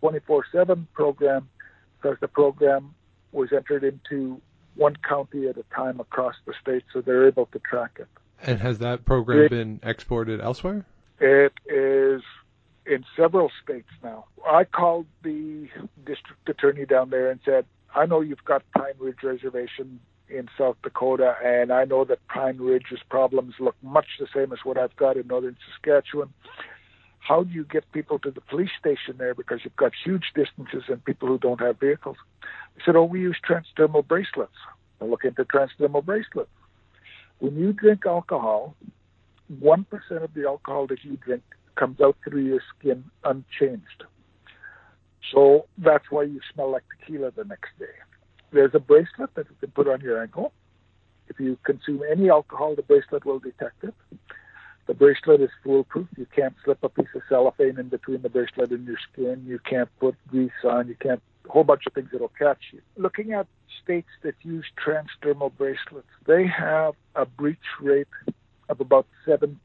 24 0.00 0.46
7 0.52 0.88
program 0.94 1.48
because 1.96 2.18
the 2.20 2.28
program 2.28 2.94
was 3.32 3.52
entered 3.52 3.84
into 3.84 4.40
one 4.74 4.96
county 5.08 5.48
at 5.48 5.56
a 5.56 5.64
time 5.74 6.00
across 6.00 6.34
the 6.46 6.54
state, 6.60 6.84
so 6.92 7.00
they're 7.00 7.26
able 7.26 7.46
to 7.46 7.58
track 7.58 7.96
it. 7.98 8.08
And 8.42 8.60
has 8.60 8.78
that 8.78 9.04
program 9.04 9.40
it, 9.40 9.50
been 9.50 9.80
exported 9.82 10.40
elsewhere? 10.40 10.84
It 11.18 11.52
is 11.66 12.22
in 12.84 13.04
several 13.16 13.50
states 13.62 13.88
now. 14.02 14.26
I 14.46 14.64
called 14.64 15.06
the 15.22 15.68
district 16.04 16.48
attorney 16.48 16.84
down 16.86 17.10
there 17.10 17.30
and 17.30 17.40
said, 17.44 17.64
I 17.94 18.06
know 18.06 18.20
you've 18.20 18.44
got 18.44 18.62
Pine 18.76 18.94
Ridge 18.98 19.22
Reservation 19.22 20.00
in 20.28 20.48
South 20.58 20.76
Dakota, 20.82 21.36
and 21.44 21.72
I 21.72 21.84
know 21.84 22.04
that 22.04 22.26
Pine 22.28 22.58
Ridge's 22.58 23.00
problems 23.08 23.54
look 23.60 23.76
much 23.82 24.06
the 24.18 24.26
same 24.34 24.52
as 24.52 24.58
what 24.64 24.78
I've 24.78 24.96
got 24.96 25.16
in 25.16 25.26
northern 25.26 25.56
Saskatchewan. 25.70 26.32
How 27.20 27.42
do 27.42 27.52
you 27.52 27.64
get 27.64 27.90
people 27.92 28.18
to 28.20 28.30
the 28.30 28.40
police 28.40 28.70
station 28.78 29.16
there 29.18 29.34
because 29.34 29.60
you've 29.64 29.76
got 29.76 29.92
huge 30.04 30.32
distances 30.34 30.84
and 30.88 31.04
people 31.04 31.28
who 31.28 31.38
don't 31.38 31.60
have 31.60 31.80
vehicles? 31.80 32.16
I 32.42 32.84
said, 32.84 32.96
Oh, 32.96 33.04
we 33.04 33.20
use 33.20 33.36
transdermal 33.48 34.06
bracelets. 34.06 34.52
I 35.00 35.04
look 35.06 35.24
into 35.24 35.44
transdermal 35.44 36.04
bracelets. 36.04 36.50
When 37.38 37.56
you 37.56 37.72
drink 37.72 38.06
alcohol, 38.06 38.76
1% 39.60 39.86
of 40.22 40.34
the 40.34 40.46
alcohol 40.46 40.86
that 40.88 41.04
you 41.04 41.16
drink 41.16 41.42
comes 41.76 42.00
out 42.00 42.16
through 42.24 42.44
your 42.44 42.60
skin 42.78 43.04
unchanged. 43.24 44.04
So 45.32 45.66
that's 45.78 46.10
why 46.10 46.22
you 46.22 46.40
smell 46.52 46.70
like 46.70 46.84
tequila 46.98 47.32
the 47.32 47.44
next 47.44 47.70
day. 47.78 47.86
There's 48.56 48.74
a 48.74 48.80
bracelet 48.80 49.34
that 49.34 49.46
you 49.50 49.56
can 49.60 49.70
put 49.72 49.86
on 49.86 50.00
your 50.00 50.22
ankle. 50.22 50.50
If 51.28 51.38
you 51.38 51.58
consume 51.62 52.00
any 52.10 52.30
alcohol, 52.30 52.74
the 52.74 52.80
bracelet 52.80 53.26
will 53.26 53.38
detect 53.38 53.84
it. 53.84 53.92
The 54.86 54.94
bracelet 54.94 55.42
is 55.42 55.50
foolproof. 55.62 56.08
You 56.16 56.26
can't 56.34 56.54
slip 56.64 56.82
a 56.82 56.88
piece 56.88 57.14
of 57.14 57.20
cellophane 57.28 57.78
in 57.78 57.90
between 57.90 58.22
the 58.22 58.30
bracelet 58.30 58.70
and 58.70 58.86
your 58.86 58.96
skin. 59.12 59.44
You 59.46 59.58
can't 59.58 59.90
put 60.00 60.14
grease 60.28 60.62
on. 60.64 60.88
You 60.88 60.94
can't, 60.94 61.20
a 61.46 61.52
whole 61.52 61.64
bunch 61.64 61.82
of 61.86 61.92
things 61.92 62.08
that'll 62.12 62.28
catch 62.28 62.72
you. 62.72 62.80
Looking 62.96 63.34
at 63.34 63.46
states 63.84 64.08
that 64.22 64.36
use 64.42 64.64
transdermal 64.82 65.54
bracelets, 65.54 66.08
they 66.26 66.46
have 66.46 66.94
a 67.14 67.26
breach 67.26 67.58
rate 67.82 68.08
of 68.70 68.80
about 68.80 69.06
17%. 69.26 69.58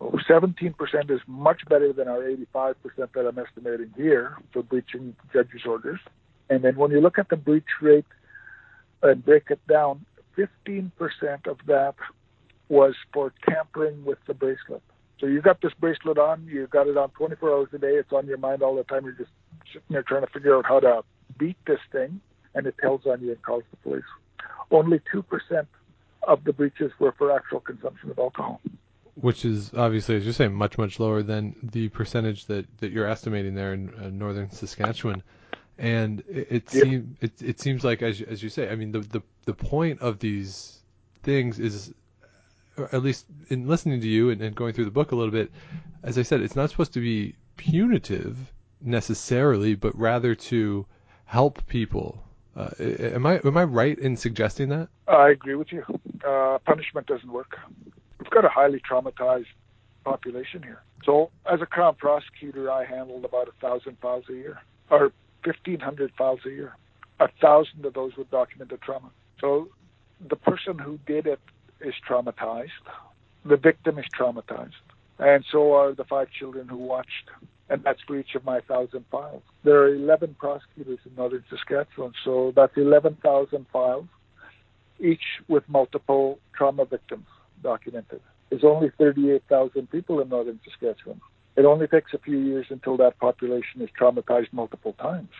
17% 0.00 1.10
is 1.10 1.20
much 1.28 1.64
better 1.68 1.92
than 1.92 2.08
our 2.08 2.22
85% 2.56 2.74
that 2.96 3.26
I'm 3.28 3.38
estimating 3.38 3.92
here 3.96 4.36
for 4.52 4.64
breaching 4.64 5.14
judges' 5.32 5.64
orders. 5.64 6.00
And 6.50 6.62
then 6.62 6.76
when 6.76 6.90
you 6.90 7.00
look 7.00 7.18
at 7.18 7.28
the 7.28 7.36
breach 7.36 7.64
rate 7.80 8.06
and 9.02 9.24
break 9.24 9.50
it 9.50 9.60
down, 9.66 10.04
15% 10.36 10.90
of 11.46 11.58
that 11.66 11.94
was 12.68 12.94
for 13.12 13.32
tampering 13.48 14.04
with 14.04 14.18
the 14.26 14.34
bracelet. 14.34 14.82
So 15.20 15.26
you 15.26 15.40
got 15.40 15.60
this 15.60 15.72
bracelet 15.80 16.18
on, 16.18 16.46
you 16.46 16.66
got 16.68 16.86
it 16.86 16.96
on 16.96 17.10
24 17.10 17.50
hours 17.50 17.68
a 17.72 17.78
day, 17.78 17.94
it's 17.94 18.12
on 18.12 18.26
your 18.26 18.38
mind 18.38 18.62
all 18.62 18.76
the 18.76 18.84
time, 18.84 19.04
you're 19.04 19.12
just 19.12 19.30
sitting 19.66 19.82
there 19.90 20.02
trying 20.02 20.24
to 20.24 20.32
figure 20.32 20.56
out 20.56 20.64
how 20.64 20.80
to 20.80 21.02
beat 21.38 21.56
this 21.66 21.80
thing, 21.90 22.20
and 22.54 22.66
it 22.66 22.76
tells 22.80 23.04
on 23.06 23.20
you 23.20 23.30
and 23.30 23.42
calls 23.42 23.64
the 23.70 23.76
police. 23.78 24.04
Only 24.70 25.00
2% 25.12 25.66
of 26.22 26.44
the 26.44 26.52
breaches 26.52 26.92
were 27.00 27.12
for 27.12 27.34
actual 27.34 27.60
consumption 27.60 28.10
of 28.10 28.18
alcohol 28.18 28.60
which 29.20 29.44
is 29.44 29.72
obviously, 29.74 30.16
as 30.16 30.24
you're 30.24 30.32
saying, 30.32 30.54
much 30.54 30.78
much 30.78 31.00
lower 31.00 31.22
than 31.22 31.54
the 31.62 31.88
percentage 31.88 32.46
that, 32.46 32.66
that 32.78 32.92
you're 32.92 33.08
estimating 33.08 33.54
there 33.54 33.72
in 33.74 33.92
uh, 33.94 34.08
northern 34.10 34.50
Saskatchewan. 34.50 35.22
And 35.78 36.22
it, 36.28 36.48
it 36.50 36.74
yep. 36.74 36.84
seems 36.84 37.16
it, 37.20 37.42
it 37.42 37.60
seems 37.60 37.84
like 37.84 38.02
as 38.02 38.20
as 38.20 38.42
you 38.42 38.48
say, 38.48 38.68
I 38.68 38.74
mean 38.74 38.92
the, 38.92 39.00
the 39.00 39.22
the 39.44 39.54
point 39.54 40.00
of 40.00 40.18
these 40.18 40.80
things 41.22 41.58
is, 41.58 41.92
at 42.92 43.02
least 43.02 43.26
in 43.48 43.68
listening 43.68 44.00
to 44.00 44.08
you 44.08 44.30
and, 44.30 44.40
and 44.42 44.56
going 44.56 44.72
through 44.72 44.86
the 44.86 44.90
book 44.90 45.12
a 45.12 45.16
little 45.16 45.32
bit, 45.32 45.50
as 46.02 46.18
I 46.18 46.22
said, 46.22 46.40
it's 46.40 46.56
not 46.56 46.70
supposed 46.70 46.94
to 46.94 47.00
be 47.00 47.36
punitive 47.56 48.36
necessarily, 48.80 49.74
but 49.74 49.96
rather 49.98 50.34
to 50.34 50.86
help 51.26 51.64
people. 51.66 52.24
Uh, 52.56 52.70
am 52.80 53.24
I 53.24 53.40
am 53.44 53.56
I 53.56 53.64
right 53.64 53.96
in 53.98 54.16
suggesting 54.16 54.68
that? 54.70 54.88
I 55.06 55.30
agree 55.30 55.54
with 55.54 55.72
you. 55.72 55.84
Uh, 56.26 56.58
punishment 56.64 57.06
doesn't 57.06 57.30
work 57.30 57.56
we've 58.28 58.30
got 58.30 58.44
a 58.44 58.48
highly 58.48 58.80
traumatized 58.80 59.46
population 60.04 60.62
here. 60.62 60.82
So 61.04 61.30
as 61.50 61.60
a 61.60 61.66
crown 61.66 61.94
prosecutor, 61.94 62.70
I 62.70 62.84
handled 62.84 63.24
about 63.24 63.48
a 63.48 63.52
thousand 63.60 63.98
files 64.00 64.24
a 64.28 64.34
year, 64.34 64.60
or 64.90 65.12
fifteen 65.44 65.80
hundred 65.80 66.12
files 66.16 66.40
a 66.46 66.50
year. 66.50 66.76
A 67.20 67.28
thousand 67.40 67.84
of 67.84 67.94
those 67.94 68.16
with 68.16 68.30
documented 68.30 68.80
trauma. 68.80 69.10
So 69.40 69.68
the 70.28 70.36
person 70.36 70.78
who 70.78 70.98
did 71.06 71.26
it 71.26 71.40
is 71.80 71.94
traumatized. 72.08 72.68
The 73.44 73.56
victim 73.56 73.98
is 73.98 74.04
traumatized. 74.18 74.72
And 75.18 75.44
so 75.50 75.74
are 75.74 75.94
the 75.94 76.04
five 76.04 76.28
children 76.30 76.68
who 76.68 76.76
watched. 76.76 77.30
And 77.70 77.82
that's 77.82 78.00
for 78.06 78.18
each 78.18 78.34
of 78.34 78.44
my 78.44 78.60
thousand 78.60 79.04
files. 79.10 79.42
There 79.62 79.78
are 79.82 79.94
11 79.94 80.36
prosecutors 80.38 81.00
in 81.04 81.14
northern 81.16 81.44
Saskatchewan, 81.50 82.12
so 82.24 82.52
that's 82.56 82.76
11,000 82.76 83.66
files, 83.70 84.06
each 84.98 85.20
with 85.48 85.68
multiple 85.68 86.38
trauma 86.56 86.86
victims 86.86 87.26
documented. 87.62 88.22
There's 88.48 88.64
only 88.64 88.90
38,000 88.96 89.90
people 89.90 90.20
in 90.20 90.30
northern 90.30 90.60
Saskatchewan. 90.64 91.20
It 91.58 91.64
only 91.64 91.88
takes 91.88 92.14
a 92.14 92.18
few 92.18 92.38
years 92.38 92.66
until 92.70 92.96
that 92.98 93.18
population 93.18 93.82
is 93.82 93.88
traumatized 94.00 94.52
multiple 94.52 94.92
times. 94.92 95.30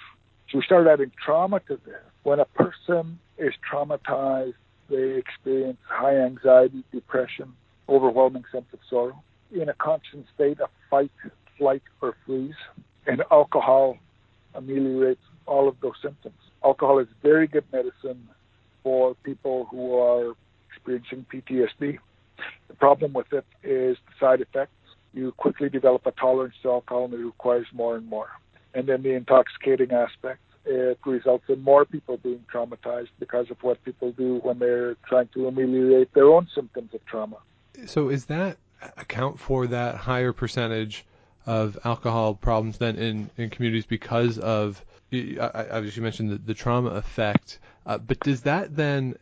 So 0.51 0.59
we 0.59 0.65
start 0.65 0.89
adding 0.89 1.13
trauma 1.25 1.61
to 1.69 1.79
this. 1.87 2.03
When 2.25 2.41
a 2.41 2.45
person 2.45 3.21
is 3.39 3.53
traumatized, 3.73 4.55
they 4.91 5.11
experience 5.17 5.79
high 5.89 6.17
anxiety, 6.17 6.83
depression, 6.91 7.53
overwhelming 7.89 8.43
sense 8.51 8.67
of 8.73 8.81
sorrow, 8.91 9.23
in 9.53 9.69
a 9.69 9.75
constant 9.75 10.27
state 10.35 10.59
of 10.59 10.71
fight, 10.91 11.13
flight, 11.57 11.85
or 12.01 12.17
freeze. 12.27 12.59
And 13.07 13.23
alcohol 13.31 13.97
ameliorates 14.57 15.23
all 15.47 15.69
of 15.69 15.77
those 15.81 15.95
symptoms. 16.03 16.35
Alcohol 16.65 16.99
is 16.99 17.07
very 17.23 17.47
good 17.47 17.65
medicine 17.73 18.29
for 18.83 19.15
people 19.23 19.69
who 19.71 19.97
are 19.97 20.35
experiencing 20.69 21.27
PTSD. 21.33 21.99
The 22.67 22.75
problem 22.75 23.13
with 23.13 23.33
it 23.33 23.45
is 23.63 23.97
the 24.09 24.15
side 24.19 24.41
effects. 24.41 24.73
You 25.13 25.33
quickly 25.33 25.69
develop 25.69 26.07
a 26.07 26.13
tolerance 26.13 26.55
to 26.63 26.71
alcohol 26.71 27.07
and 27.07 27.15
it 27.15 27.19
requires 27.19 27.67
more 27.73 27.97
and 27.97 28.07
more. 28.07 28.29
And 28.75 28.87
then 28.87 29.03
the 29.03 29.15
intoxicating 29.15 29.93
aspect, 29.93 30.41
it 30.65 30.99
results 31.05 31.45
in 31.49 31.63
more 31.63 31.85
people 31.85 32.19
being 32.19 32.45
traumatized 32.53 33.09
because 33.19 33.51
of 33.51 33.63
what 33.63 33.83
people 33.85 34.13
do 34.13 34.39
when 34.43 34.59
they're 34.59 34.97
trying 35.07 35.29
to 35.35 35.49
ameliorate 35.49 36.13
their 36.15 36.27
own 36.27 36.47
symptoms 36.55 36.93
of 36.95 37.05
trauma. 37.07 37.39
So 37.87 38.11
is 38.11 38.27
that 38.27 38.59
account 38.97 39.39
for 39.39 39.67
that 39.69 39.97
higher 39.97 40.33
percentage 40.33 41.07
of 41.47 41.79
alcohol 41.85 42.35
problems 42.35 42.79
then 42.79 42.97
in, 42.97 43.31
in 43.39 43.49
communities 43.49 43.87
because 43.87 44.39
of, 44.39 44.85
as 45.11 45.97
you 45.97 46.03
mentioned, 46.03 46.31
the, 46.31 46.39
the 46.39 46.55
trauma 46.55 46.91
effect. 46.91 47.59
Uh, 47.87 47.97
but 47.97 48.21
does 48.21 48.43
that 48.43 48.77
then 48.77 49.17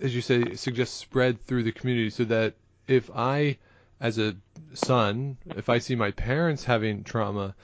as 0.00 0.14
you 0.14 0.20
say, 0.20 0.54
suggest 0.54 0.96
spread 0.96 1.44
through 1.46 1.64
the 1.64 1.72
community 1.72 2.10
so 2.10 2.24
that 2.24 2.54
if 2.86 3.10
I, 3.14 3.58
as 4.00 4.18
a 4.18 4.36
son, 4.74 5.38
if 5.56 5.68
I 5.68 5.78
see 5.78 5.94
my 5.94 6.10
parents 6.10 6.64
having 6.64 7.04
trauma, 7.04 7.54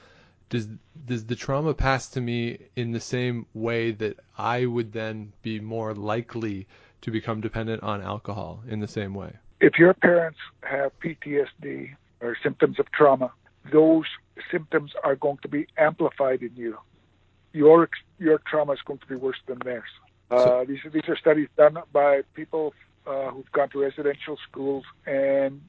does 0.49 0.67
does 1.05 1.25
the 1.25 1.35
trauma 1.35 1.73
pass 1.73 2.09
to 2.09 2.21
me 2.21 2.57
in 2.75 2.91
the 2.91 2.99
same 2.99 3.45
way 3.53 3.91
that 3.91 4.19
I 4.37 4.65
would 4.65 4.93
then 4.93 5.33
be 5.41 5.59
more 5.59 5.93
likely 5.93 6.67
to 7.01 7.11
become 7.11 7.41
dependent 7.41 7.83
on 7.83 8.01
alcohol 8.01 8.63
in 8.67 8.79
the 8.79 8.87
same 8.87 9.13
way? 9.13 9.33
If 9.59 9.77
your 9.79 9.93
parents 9.93 10.39
have 10.63 10.91
PTSD 10.99 11.95
or 12.21 12.37
symptoms 12.43 12.79
of 12.79 12.91
trauma, 12.91 13.31
those 13.71 14.05
symptoms 14.51 14.91
are 15.03 15.15
going 15.15 15.37
to 15.41 15.47
be 15.47 15.67
amplified 15.77 16.41
in 16.41 16.51
you. 16.55 16.77
Your 17.53 17.89
your 18.19 18.39
trauma 18.39 18.73
is 18.73 18.81
going 18.85 18.99
to 18.99 19.07
be 19.07 19.15
worse 19.15 19.39
than 19.47 19.59
theirs. 19.63 19.89
Uh, 20.29 20.63
these 20.65 20.83
are 20.85 20.89
these 20.89 21.07
are 21.07 21.17
studies 21.17 21.47
done 21.55 21.77
by 21.93 22.21
people 22.33 22.73
uh, 23.07 23.29
who've 23.31 23.51
gone 23.51 23.69
to 23.69 23.81
residential 23.81 24.37
schools, 24.49 24.83
and 25.05 25.61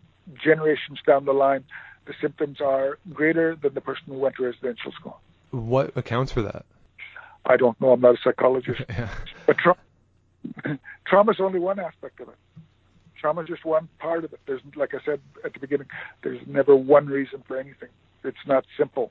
generations 0.42 0.99
down 1.06 1.25
the 1.25 1.33
line, 1.33 1.64
the 2.06 2.14
symptoms 2.21 2.61
are 2.61 2.99
greater 3.12 3.56
than 3.56 3.75
the 3.75 3.80
person 3.80 4.04
who 4.06 4.14
went 4.14 4.37
to 4.37 4.45
residential 4.45 4.92
school. 4.92 5.21
What 5.50 5.97
accounts 5.97 6.33
for 6.33 6.42
that? 6.42 6.64
I 7.45 7.56
don't 7.56 7.80
know. 7.80 7.92
I'm 7.92 8.00
not 8.00 8.14
a 8.14 8.18
psychologist. 8.23 8.83
yeah. 8.88 9.09
But 9.47 9.56
tra- 9.59 10.78
trauma 11.06 11.33
is 11.33 11.40
only 11.40 11.59
one 11.59 11.78
aspect 11.78 12.21
of 12.21 12.28
it. 12.28 12.35
Trauma 13.21 13.42
is 13.42 13.49
just 13.49 13.64
one 13.64 13.88
part 13.99 14.25
of 14.25 14.33
it. 14.33 14.40
There's, 14.47 14.61
like 14.75 14.95
I 14.95 14.99
said 15.04 15.21
at 15.45 15.52
the 15.52 15.61
beginning, 15.61 15.87
there's 16.23 16.40
never 16.47 16.76
one 16.76 17.06
reason 17.06 17.42
for 17.47 17.56
anything. 17.56 17.88
It's 18.25 18.37
not 18.47 18.64
simple. 18.76 19.11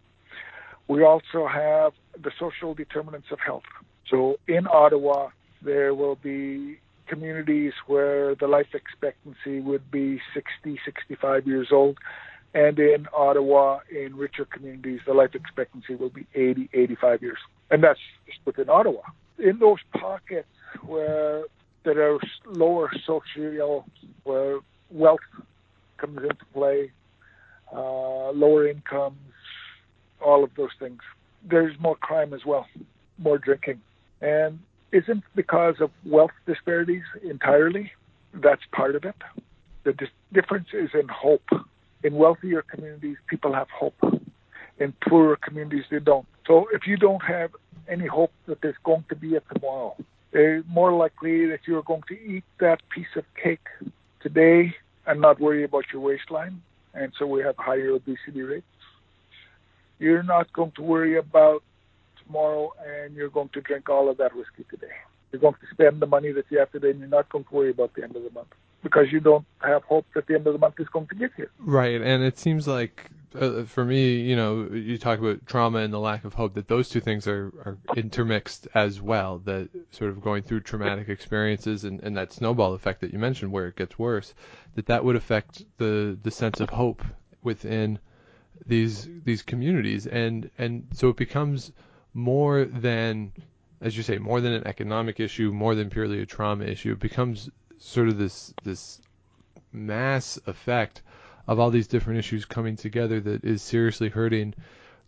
We 0.87 1.03
also 1.03 1.47
have 1.47 1.93
the 2.21 2.31
social 2.39 2.73
determinants 2.73 3.27
of 3.31 3.39
health. 3.39 3.63
So 4.09 4.37
in 4.47 4.67
Ottawa, 4.67 5.29
there 5.61 5.95
will 5.95 6.15
be 6.15 6.79
communities 7.07 7.73
where 7.87 8.35
the 8.35 8.47
life 8.47 8.73
expectancy 8.73 9.59
would 9.59 9.89
be 9.91 10.21
60, 10.33 10.79
65 10.85 11.47
years 11.47 11.69
old. 11.71 11.97
And 12.53 12.79
in 12.79 13.07
Ottawa, 13.13 13.79
in 13.91 14.15
richer 14.15 14.45
communities, 14.45 15.01
the 15.05 15.13
life 15.13 15.35
expectancy 15.35 15.95
will 15.95 16.09
be 16.09 16.25
80, 16.33 16.69
85 16.73 17.21
years. 17.21 17.37
And 17.69 17.83
that's 17.83 17.99
just 18.25 18.39
within 18.45 18.69
Ottawa. 18.69 19.01
In 19.37 19.59
those 19.59 19.79
pockets 19.91 20.47
where 20.85 21.43
there 21.83 22.13
are 22.13 22.19
lower 22.45 22.91
social, 23.05 23.85
where 24.23 24.59
wealth 24.89 25.19
comes 25.97 26.17
into 26.17 26.45
play, 26.53 26.91
uh, 27.73 28.31
lower 28.31 28.67
incomes, 28.67 29.17
all 30.23 30.43
of 30.43 30.51
those 30.55 30.69
things, 30.79 31.01
there's 31.43 31.77
more 31.79 31.95
crime 31.95 32.33
as 32.33 32.45
well, 32.45 32.65
more 33.17 33.37
drinking. 33.37 33.81
And 34.21 34.59
isn't 34.95 35.23
because 35.35 35.75
of 35.81 35.91
wealth 36.05 36.35
disparities 36.45 37.03
entirely. 37.23 37.91
That's 38.33 38.61
part 38.71 38.95
of 38.95 39.03
it. 39.03 39.19
The 39.83 39.93
difference 40.33 40.69
is 40.73 40.89
in 40.93 41.07
hope. 41.07 41.49
In 42.03 42.15
wealthier 42.15 42.61
communities, 42.61 43.17
people 43.27 43.53
have 43.53 43.69
hope. 43.69 43.99
In 44.79 44.93
poorer 45.07 45.37
communities, 45.37 45.85
they 45.91 45.99
don't. 45.99 46.27
So 46.47 46.67
if 46.71 46.87
you 46.87 46.97
don't 46.97 47.23
have 47.23 47.51
any 47.87 48.07
hope 48.07 48.31
that 48.47 48.61
there's 48.61 48.81
going 48.83 49.05
to 49.09 49.15
be 49.15 49.35
a 49.35 49.41
tomorrow, 49.53 49.95
it's 50.31 50.67
more 50.67 50.93
likely 50.93 51.45
that 51.51 51.61
you're 51.67 51.83
going 51.83 52.03
to 52.09 52.15
eat 52.33 52.43
that 52.59 52.79
piece 52.89 53.13
of 53.15 53.23
cake 53.41 53.67
today 54.21 54.75
and 55.07 55.21
not 55.21 55.39
worry 55.39 55.63
about 55.63 55.85
your 55.91 56.01
waistline. 56.01 56.61
And 56.93 57.11
so 57.17 57.25
we 57.25 57.41
have 57.41 57.57
higher 57.57 57.91
obesity 57.91 58.41
rates. 58.41 58.65
You're 59.99 60.23
not 60.23 60.51
going 60.53 60.71
to 60.77 60.81
worry 60.81 61.17
about 61.17 61.63
tomorrow 62.25 62.73
and 62.85 63.15
you're 63.15 63.29
going 63.29 63.49
to 63.49 63.61
drink 63.61 63.89
all 63.89 64.09
of 64.09 64.17
that 64.17 64.35
whiskey 64.35 64.65
today. 64.69 64.93
You're 65.31 65.41
going 65.41 65.55
to 65.55 65.67
spend 65.71 66.01
the 66.01 66.07
money 66.07 66.31
that 66.31 66.45
you 66.49 66.59
have 66.59 66.71
today 66.71 66.91
and 66.91 66.99
you're 66.99 67.07
not 67.07 67.29
going 67.29 67.43
to 67.43 67.53
worry 67.53 67.71
about 67.71 67.93
the 67.93 68.03
end 68.03 68.15
of 68.15 68.23
the 68.23 68.31
month 68.31 68.49
because 68.83 69.11
you 69.11 69.19
don't 69.19 69.45
have 69.59 69.83
hope 69.83 70.05
that 70.13 70.27
the 70.27 70.35
end 70.35 70.45
of 70.47 70.53
the 70.53 70.59
month 70.59 70.75
is 70.79 70.87
going 70.89 71.07
to 71.07 71.15
get 71.15 71.31
here. 71.35 71.49
Right, 71.59 71.99
and 72.01 72.23
it 72.23 72.37
seems 72.37 72.67
like 72.67 73.09
uh, 73.39 73.63
for 73.63 73.83
me, 73.83 74.21
you 74.21 74.35
know, 74.35 74.69
you 74.71 74.97
talk 74.97 75.19
about 75.19 75.45
trauma 75.45 75.79
and 75.79 75.93
the 75.93 75.99
lack 75.99 76.23
of 76.23 76.33
hope 76.33 76.53
that 76.53 76.67
those 76.67 76.89
two 76.89 76.99
things 76.99 77.27
are, 77.27 77.51
are 77.65 77.77
intermixed 77.95 78.67
as 78.73 79.01
well. 79.01 79.39
That 79.39 79.69
sort 79.91 80.11
of 80.11 80.21
going 80.21 80.43
through 80.43 80.61
traumatic 80.61 81.09
experiences 81.09 81.83
and, 81.83 82.01
and 82.01 82.15
that 82.15 82.31
snowball 82.31 82.73
effect 82.73 83.01
that 83.01 83.11
you 83.11 83.19
mentioned, 83.19 83.51
where 83.51 83.67
it 83.67 83.75
gets 83.75 83.99
worse, 83.99 84.33
that 84.75 84.85
that 84.85 85.03
would 85.03 85.15
affect 85.15 85.65
the 85.77 86.17
the 86.21 86.31
sense 86.31 86.59
of 86.59 86.69
hope 86.69 87.03
within 87.41 87.99
these 88.65 89.09
these 89.23 89.41
communities, 89.41 90.07
and 90.07 90.49
and 90.57 90.87
so 90.93 91.09
it 91.09 91.17
becomes 91.17 91.71
more 92.15 92.63
than, 92.63 93.33
as 93.81 93.95
you 93.95 94.01
say, 94.01 94.17
more 94.17 94.39
than 94.39 94.53
an 94.53 94.65
economic 94.65 95.19
issue, 95.19 95.51
more 95.51 95.75
than 95.75 95.89
purely 95.89 96.21
a 96.21 96.25
trauma 96.25 96.63
issue. 96.63 96.93
It 96.93 96.99
becomes 96.99 97.49
sort 97.77 98.07
of 98.07 98.17
this 98.17 98.53
this 98.63 99.01
mass 99.73 100.39
effect 100.47 101.01
of 101.45 101.59
all 101.59 101.69
these 101.69 101.87
different 101.87 102.17
issues 102.17 102.45
coming 102.45 102.77
together 102.77 103.19
that 103.19 103.43
is 103.43 103.61
seriously 103.61 104.07
hurting 104.07 104.55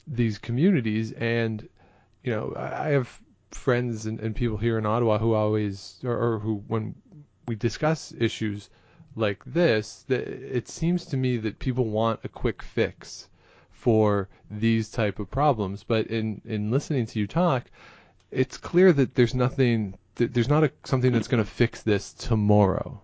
these 0.06 0.38
communities. 0.38 1.14
And 1.14 1.68
you 2.24 2.32
know, 2.32 2.54
I 2.56 2.90
have 2.90 3.20
friends 3.52 4.06
and, 4.06 4.20
and 4.20 4.36
people 4.36 4.58
here 4.58 4.78
in 4.78 4.86
Ottawa 4.86 5.18
who 5.18 5.34
always, 5.34 6.00
or, 6.04 6.34
or 6.34 6.40
who 6.40 6.56
when 6.68 6.94
we 7.48 7.56
discuss 7.56 8.14
issues 8.20 8.70
like 9.16 9.44
this, 9.46 10.04
that 10.10 10.28
it 10.28 10.68
seems 10.68 11.06
to 11.06 11.18
me 11.18 11.38
that 11.38 11.58
people 11.58 11.86
want 11.86 12.20
a 12.26 12.30
quick 12.30 12.62
fix 12.62 13.30
for 13.78 14.28
these 14.50 14.90
type 14.90 15.20
of 15.20 15.30
problems. 15.30 15.84
But 15.84 16.08
in 16.08 16.42
in 16.46 16.72
listening 16.72 17.06
to 17.08 17.20
you 17.20 17.28
talk, 17.28 17.66
it's 18.32 18.58
clear 18.58 18.92
that 18.94 19.16
there's 19.16 19.36
nothing, 19.36 19.98
that 20.16 20.34
there's 20.34 20.50
not 20.50 20.64
a, 20.64 20.72
something 20.84 21.12
that's 21.12 21.28
going 21.28 21.44
to 21.44 21.50
fix 21.50 21.84
this 21.84 22.14
tomorrow. 22.14 23.00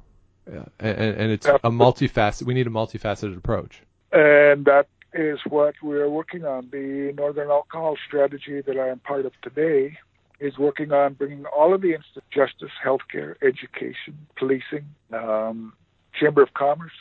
Yeah. 0.51 0.65
And, 0.79 1.15
and 1.21 1.31
it's 1.31 1.45
a 1.45 1.69
multifaceted. 1.69 2.43
We 2.43 2.53
need 2.53 2.67
a 2.67 2.71
multifaceted 2.71 3.37
approach. 3.37 3.81
And 4.11 4.65
that 4.65 4.87
is 5.13 5.39
what 5.47 5.75
we're 5.81 6.09
working 6.09 6.43
on. 6.43 6.69
The 6.71 7.13
Northern 7.15 7.49
Alcohol 7.49 7.95
Strategy 8.07 8.61
that 8.61 8.77
I 8.77 8.89
am 8.89 8.99
part 8.99 9.25
of 9.25 9.31
today 9.41 9.97
is 10.39 10.57
working 10.57 10.91
on 10.91 11.13
bringing 11.13 11.45
all 11.45 11.73
of 11.73 11.81
the 11.81 11.93
institutions, 11.93 12.25
justice, 12.33 12.71
healthcare, 12.83 13.35
education, 13.41 14.27
policing, 14.35 14.85
um, 15.13 15.73
Chamber 16.19 16.41
of 16.43 16.53
Commerce, 16.53 16.91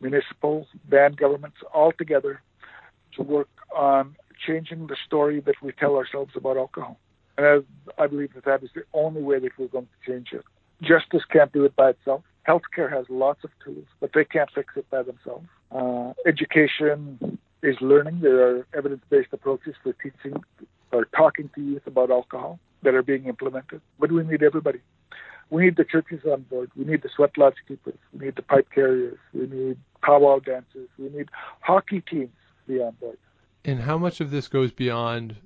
municipal, 0.00 0.66
band 0.84 1.16
governments, 1.16 1.56
all 1.72 1.92
together 1.92 2.42
to 3.18 3.22
work 3.22 3.48
on 3.76 4.16
changing 4.46 4.86
the 4.86 4.96
story 5.06 5.40
that 5.40 5.56
we 5.62 5.72
tell 5.72 5.96
ourselves 5.96 6.32
about 6.36 6.56
alcohol. 6.56 6.98
And 7.36 7.64
I 7.98 8.06
believe 8.06 8.34
that 8.34 8.44
that 8.46 8.62
is 8.62 8.70
the 8.74 8.84
only 8.94 9.22
way 9.22 9.38
that 9.38 9.52
we're 9.58 9.68
going 9.68 9.86
to 9.86 10.10
change 10.10 10.28
it. 10.32 10.44
Justice 10.80 11.22
can't 11.30 11.52
do 11.52 11.64
it 11.64 11.76
by 11.76 11.90
itself. 11.90 12.22
Healthcare 12.48 12.90
has 12.90 13.04
lots 13.08 13.44
of 13.44 13.50
tools, 13.64 13.84
but 14.00 14.10
they 14.14 14.24
can't 14.24 14.50
fix 14.54 14.74
it 14.76 14.88
by 14.90 15.02
themselves. 15.02 15.46
Uh, 15.70 16.12
education 16.26 17.38
is 17.62 17.76
learning. 17.80 18.20
There 18.20 18.40
are 18.48 18.66
evidence-based 18.74 19.32
approaches 19.32 19.74
for 19.82 19.92
teaching 19.92 20.42
or 20.92 21.04
talking 21.04 21.50
to 21.54 21.60
youth 21.60 21.86
about 21.86 22.10
alcohol 22.10 22.58
that 22.82 22.94
are 22.94 23.02
being 23.02 23.26
implemented. 23.26 23.82
But 23.98 24.10
we 24.12 24.22
need 24.22 24.42
everybody. 24.42 24.80
We 25.50 25.64
need 25.64 25.76
the 25.76 25.84
churches 25.84 26.20
on 26.24 26.42
board. 26.42 26.70
We 26.76 26.84
need 26.84 27.02
the 27.02 27.10
sweat 27.14 27.36
lodge 27.36 27.56
keepers. 27.66 27.98
We 28.12 28.26
need 28.26 28.36
the 28.36 28.42
pipe 28.42 28.68
carriers. 28.74 29.18
We 29.34 29.46
need 29.46 29.78
powwow 30.02 30.38
dancers. 30.38 30.88
We 30.98 31.08
need 31.10 31.28
hockey 31.60 32.02
teams 32.08 32.30
be 32.68 32.80
on. 32.80 32.94
And 33.64 33.80
how 33.80 33.98
much 33.98 34.20
of 34.20 34.30
this 34.30 34.48
goes 34.48 34.72
beyond 34.72 35.36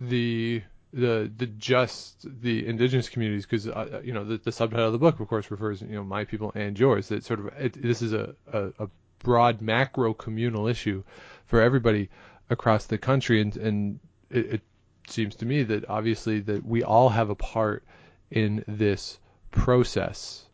the 0.00 0.62
the 0.92 1.30
the 1.36 1.46
just 1.46 2.26
the 2.42 2.66
indigenous 2.66 3.08
communities? 3.08 3.46
Because 3.46 3.68
uh, 3.68 4.00
you 4.04 4.12
know 4.12 4.24
the, 4.24 4.38
the 4.38 4.52
subtitle 4.52 4.86
of 4.86 4.92
the 4.92 4.98
book 4.98 5.20
of 5.20 5.28
course 5.28 5.50
refers 5.50 5.80
you 5.82 5.88
know 5.88 6.04
my 6.04 6.24
people 6.24 6.52
and 6.54 6.78
yours 6.78 7.08
that 7.08 7.24
sort 7.24 7.40
of 7.40 7.46
it, 7.58 7.80
this 7.80 8.02
is 8.02 8.12
a, 8.12 8.34
a, 8.52 8.72
a 8.78 8.88
broad 9.20 9.60
macro 9.60 10.14
communal 10.14 10.66
issue 10.66 11.02
for 11.46 11.60
everybody 11.60 12.08
across 12.50 12.86
the 12.86 12.98
country. 12.98 13.40
And 13.40 13.56
and 13.56 14.00
it, 14.30 14.54
it 14.54 14.62
seems 15.06 15.36
to 15.36 15.46
me 15.46 15.62
that 15.64 15.88
obviously 15.88 16.40
that 16.40 16.64
we 16.64 16.82
all 16.82 17.08
have 17.08 17.30
a 17.30 17.34
part 17.34 17.84
in 18.30 18.64
this 18.66 19.18
process. 19.50 20.44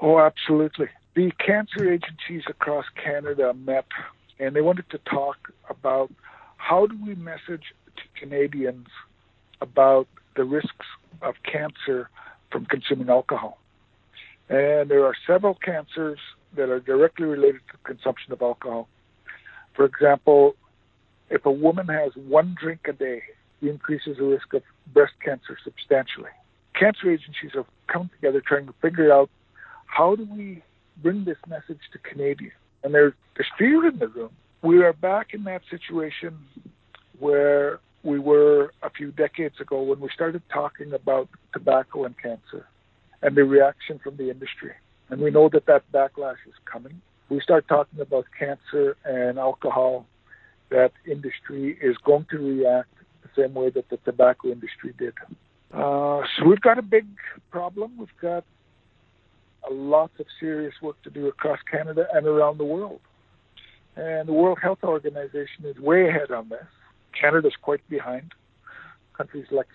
Oh 0.00 0.18
absolutely. 0.18 0.88
The 1.14 1.30
cancer 1.44 1.92
agencies 1.92 2.42
across 2.48 2.86
canada 3.02 3.54
met 3.54 3.84
and 4.38 4.54
they 4.54 4.60
wanted 4.60 4.88
to 4.90 4.98
talk 4.98 5.52
about 5.68 6.10
how 6.56 6.86
do 6.86 6.96
we 7.04 7.14
message 7.14 7.74
to 7.96 8.20
Canadians 8.20 8.88
about 9.60 10.06
the 10.36 10.44
risks 10.44 10.86
of 11.20 11.34
cancer 11.44 12.08
from 12.50 12.66
consuming 12.66 13.08
alcohol. 13.08 13.58
And 14.48 14.90
there 14.90 15.04
are 15.04 15.14
several 15.26 15.54
cancers 15.54 16.18
that 16.54 16.68
are 16.68 16.80
directly 16.80 17.26
related 17.26 17.60
to 17.70 17.78
consumption 17.84 18.32
of 18.32 18.42
alcohol. 18.42 18.88
For 19.74 19.84
example, 19.84 20.54
if 21.30 21.46
a 21.46 21.50
woman 21.50 21.88
has 21.88 22.12
one 22.14 22.54
drink 22.60 22.80
a 22.86 22.92
day, 22.92 23.22
it 23.60 23.68
increases 23.68 24.18
the 24.18 24.24
risk 24.24 24.52
of 24.52 24.62
breast 24.92 25.14
cancer 25.24 25.56
substantially. 25.64 26.30
Cancer 26.78 27.10
agencies 27.10 27.52
have 27.54 27.66
come 27.86 28.10
together 28.16 28.42
trying 28.46 28.66
to 28.66 28.74
figure 28.82 29.12
out 29.12 29.30
how 29.86 30.16
do 30.16 30.26
we 30.30 30.62
bring 31.02 31.24
this 31.24 31.38
message 31.48 31.80
to 31.92 31.98
Canadians 31.98 32.52
and 32.82 32.94
there's, 32.94 33.14
there's 33.36 33.48
fear 33.58 33.86
in 33.86 33.98
the 33.98 34.08
room. 34.08 34.30
We 34.62 34.82
are 34.82 34.92
back 34.92 35.34
in 35.34 35.44
that 35.44 35.62
situation 35.70 36.38
where 37.18 37.80
we 38.02 38.18
were 38.18 38.72
a 38.82 38.90
few 38.90 39.12
decades 39.12 39.60
ago 39.60 39.82
when 39.82 40.00
we 40.00 40.08
started 40.14 40.42
talking 40.52 40.92
about 40.92 41.28
tobacco 41.52 42.04
and 42.04 42.14
cancer 42.20 42.66
and 43.22 43.36
the 43.36 43.44
reaction 43.44 44.00
from 44.02 44.16
the 44.16 44.30
industry. 44.30 44.72
And 45.10 45.20
we 45.20 45.30
know 45.30 45.48
that 45.50 45.66
that 45.66 45.90
backlash 45.92 46.36
is 46.46 46.54
coming. 46.64 47.00
We 47.28 47.40
start 47.40 47.68
talking 47.68 48.00
about 48.00 48.26
cancer 48.38 48.96
and 49.04 49.38
alcohol, 49.38 50.06
that 50.70 50.92
industry 51.06 51.78
is 51.80 51.96
going 52.04 52.26
to 52.30 52.38
react 52.38 52.88
the 53.22 53.42
same 53.42 53.54
way 53.54 53.70
that 53.70 53.88
the 53.90 53.98
tobacco 53.98 54.48
industry 54.48 54.94
did. 54.98 55.14
Uh, 55.72 56.22
so 56.36 56.44
we've 56.46 56.60
got 56.60 56.78
a 56.78 56.82
big 56.82 57.06
problem. 57.50 57.92
We've 57.98 58.08
got 58.20 58.44
a 59.68 59.72
lot 59.72 60.10
of 60.18 60.26
serious 60.40 60.74
work 60.82 61.00
to 61.02 61.10
do 61.10 61.28
across 61.28 61.58
Canada 61.70 62.06
and 62.12 62.26
around 62.26 62.58
the 62.58 62.64
world. 62.64 63.00
And 63.96 64.28
the 64.28 64.32
World 64.32 64.58
Health 64.62 64.82
Organization 64.82 65.64
is 65.64 65.78
way 65.78 66.08
ahead 66.08 66.30
on 66.30 66.48
this. 66.48 66.66
Canada's 67.18 67.54
quite 67.60 67.86
behind. 67.88 68.32
Countries 69.16 69.46
like 69.50 69.68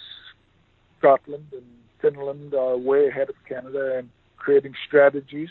Scotland 0.97 1.45
and 1.51 1.65
Finland 2.01 2.53
are 2.53 2.75
way 2.77 3.07
ahead 3.07 3.29
of 3.29 3.35
Canada 3.47 3.97
and 3.97 4.09
creating 4.37 4.73
strategies 4.87 5.49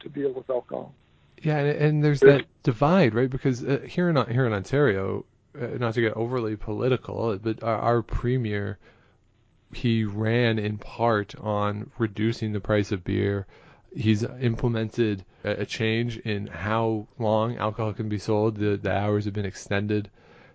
to 0.00 0.08
deal 0.08 0.32
with 0.32 0.48
alcohol. 0.48 0.94
Yeah, 1.42 1.58
and, 1.58 1.68
and 1.68 2.04
there's 2.04 2.20
that 2.20 2.46
divide, 2.62 3.14
right? 3.14 3.28
Because 3.28 3.64
uh, 3.64 3.80
here 3.86 4.08
in 4.08 4.16
here 4.32 4.46
in 4.46 4.52
Ontario, 4.52 5.24
uh, 5.60 5.66
not 5.78 5.94
to 5.94 6.00
get 6.00 6.14
overly 6.14 6.56
political, 6.56 7.36
but 7.36 7.62
our, 7.62 7.76
our 7.76 8.02
premier 8.02 8.78
he 9.72 10.04
ran 10.04 10.58
in 10.58 10.78
part 10.78 11.34
on 11.36 11.90
reducing 11.98 12.52
the 12.52 12.60
price 12.60 12.92
of 12.92 13.04
beer 13.04 13.46
he's 13.96 14.22
implemented 14.22 15.24
a, 15.42 15.64
change 15.64 16.18
in 16.18 16.46
how 16.46 17.06
long 17.18 17.56
alcohol 17.56 17.92
can 17.92 18.08
be 18.08 18.18
sold. 18.18 18.56
The 18.56 18.76
the 18.76 18.92
hours 18.92 19.24
have 19.24 19.34
been 19.34 19.46
extended 19.46 20.10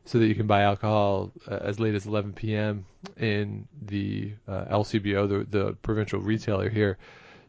so 0.06 0.20
that 0.20 0.28
you 0.28 0.36
can 0.36 0.48
buy 0.48 0.62
alcohol 0.62 1.32
uh, 1.48 1.60
as 1.62 1.80
late 1.80 1.96
as 1.96 2.06
11 2.06 2.34
p.m. 2.34 2.86
in 3.18 3.68
the 3.82 4.34
uh, 4.48 4.66
LCBO, 4.66 5.28
the 5.28 5.58
the 5.58 5.74
provincial 5.82 6.20
retailer 6.20 6.70
here. 6.70 6.98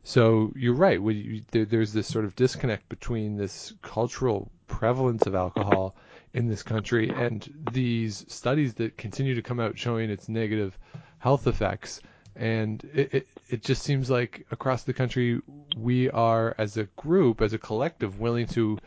So 0.04 0.52
you're 0.56 0.74
right. 0.74 1.00
You, 1.00 1.42
there, 1.52 1.64
there's 1.64 1.92
this 1.92 2.08
sort 2.08 2.24
of 2.24 2.34
disconnect 2.34 2.88
between 2.88 3.36
this 3.36 3.72
cultural 3.82 4.50
prevalence 4.66 5.26
of 5.26 5.34
alcohol 5.34 5.94
in 6.34 6.48
this 6.48 6.62
country 6.62 7.10
and 7.10 7.46
these 7.72 8.24
studies 8.28 8.74
that 8.74 8.96
continue 8.96 9.34
to 9.34 9.42
come 9.42 9.60
out 9.60 9.78
showing 9.78 10.10
its 10.10 10.28
negative 10.28 10.76
health 11.18 11.46
effects. 11.46 12.00
And 12.34 12.82
it, 12.94 13.14
it, 13.14 13.28
it 13.50 13.62
just 13.62 13.82
seems 13.82 14.10
like 14.10 14.46
across 14.50 14.84
the 14.84 14.92
country, 14.92 15.40
we 15.76 16.10
are, 16.10 16.54
as 16.58 16.76
a 16.76 16.84
group, 16.96 17.40
as 17.40 17.52
a 17.52 17.58
collective, 17.58 18.20
willing 18.20 18.46
to 18.48 18.78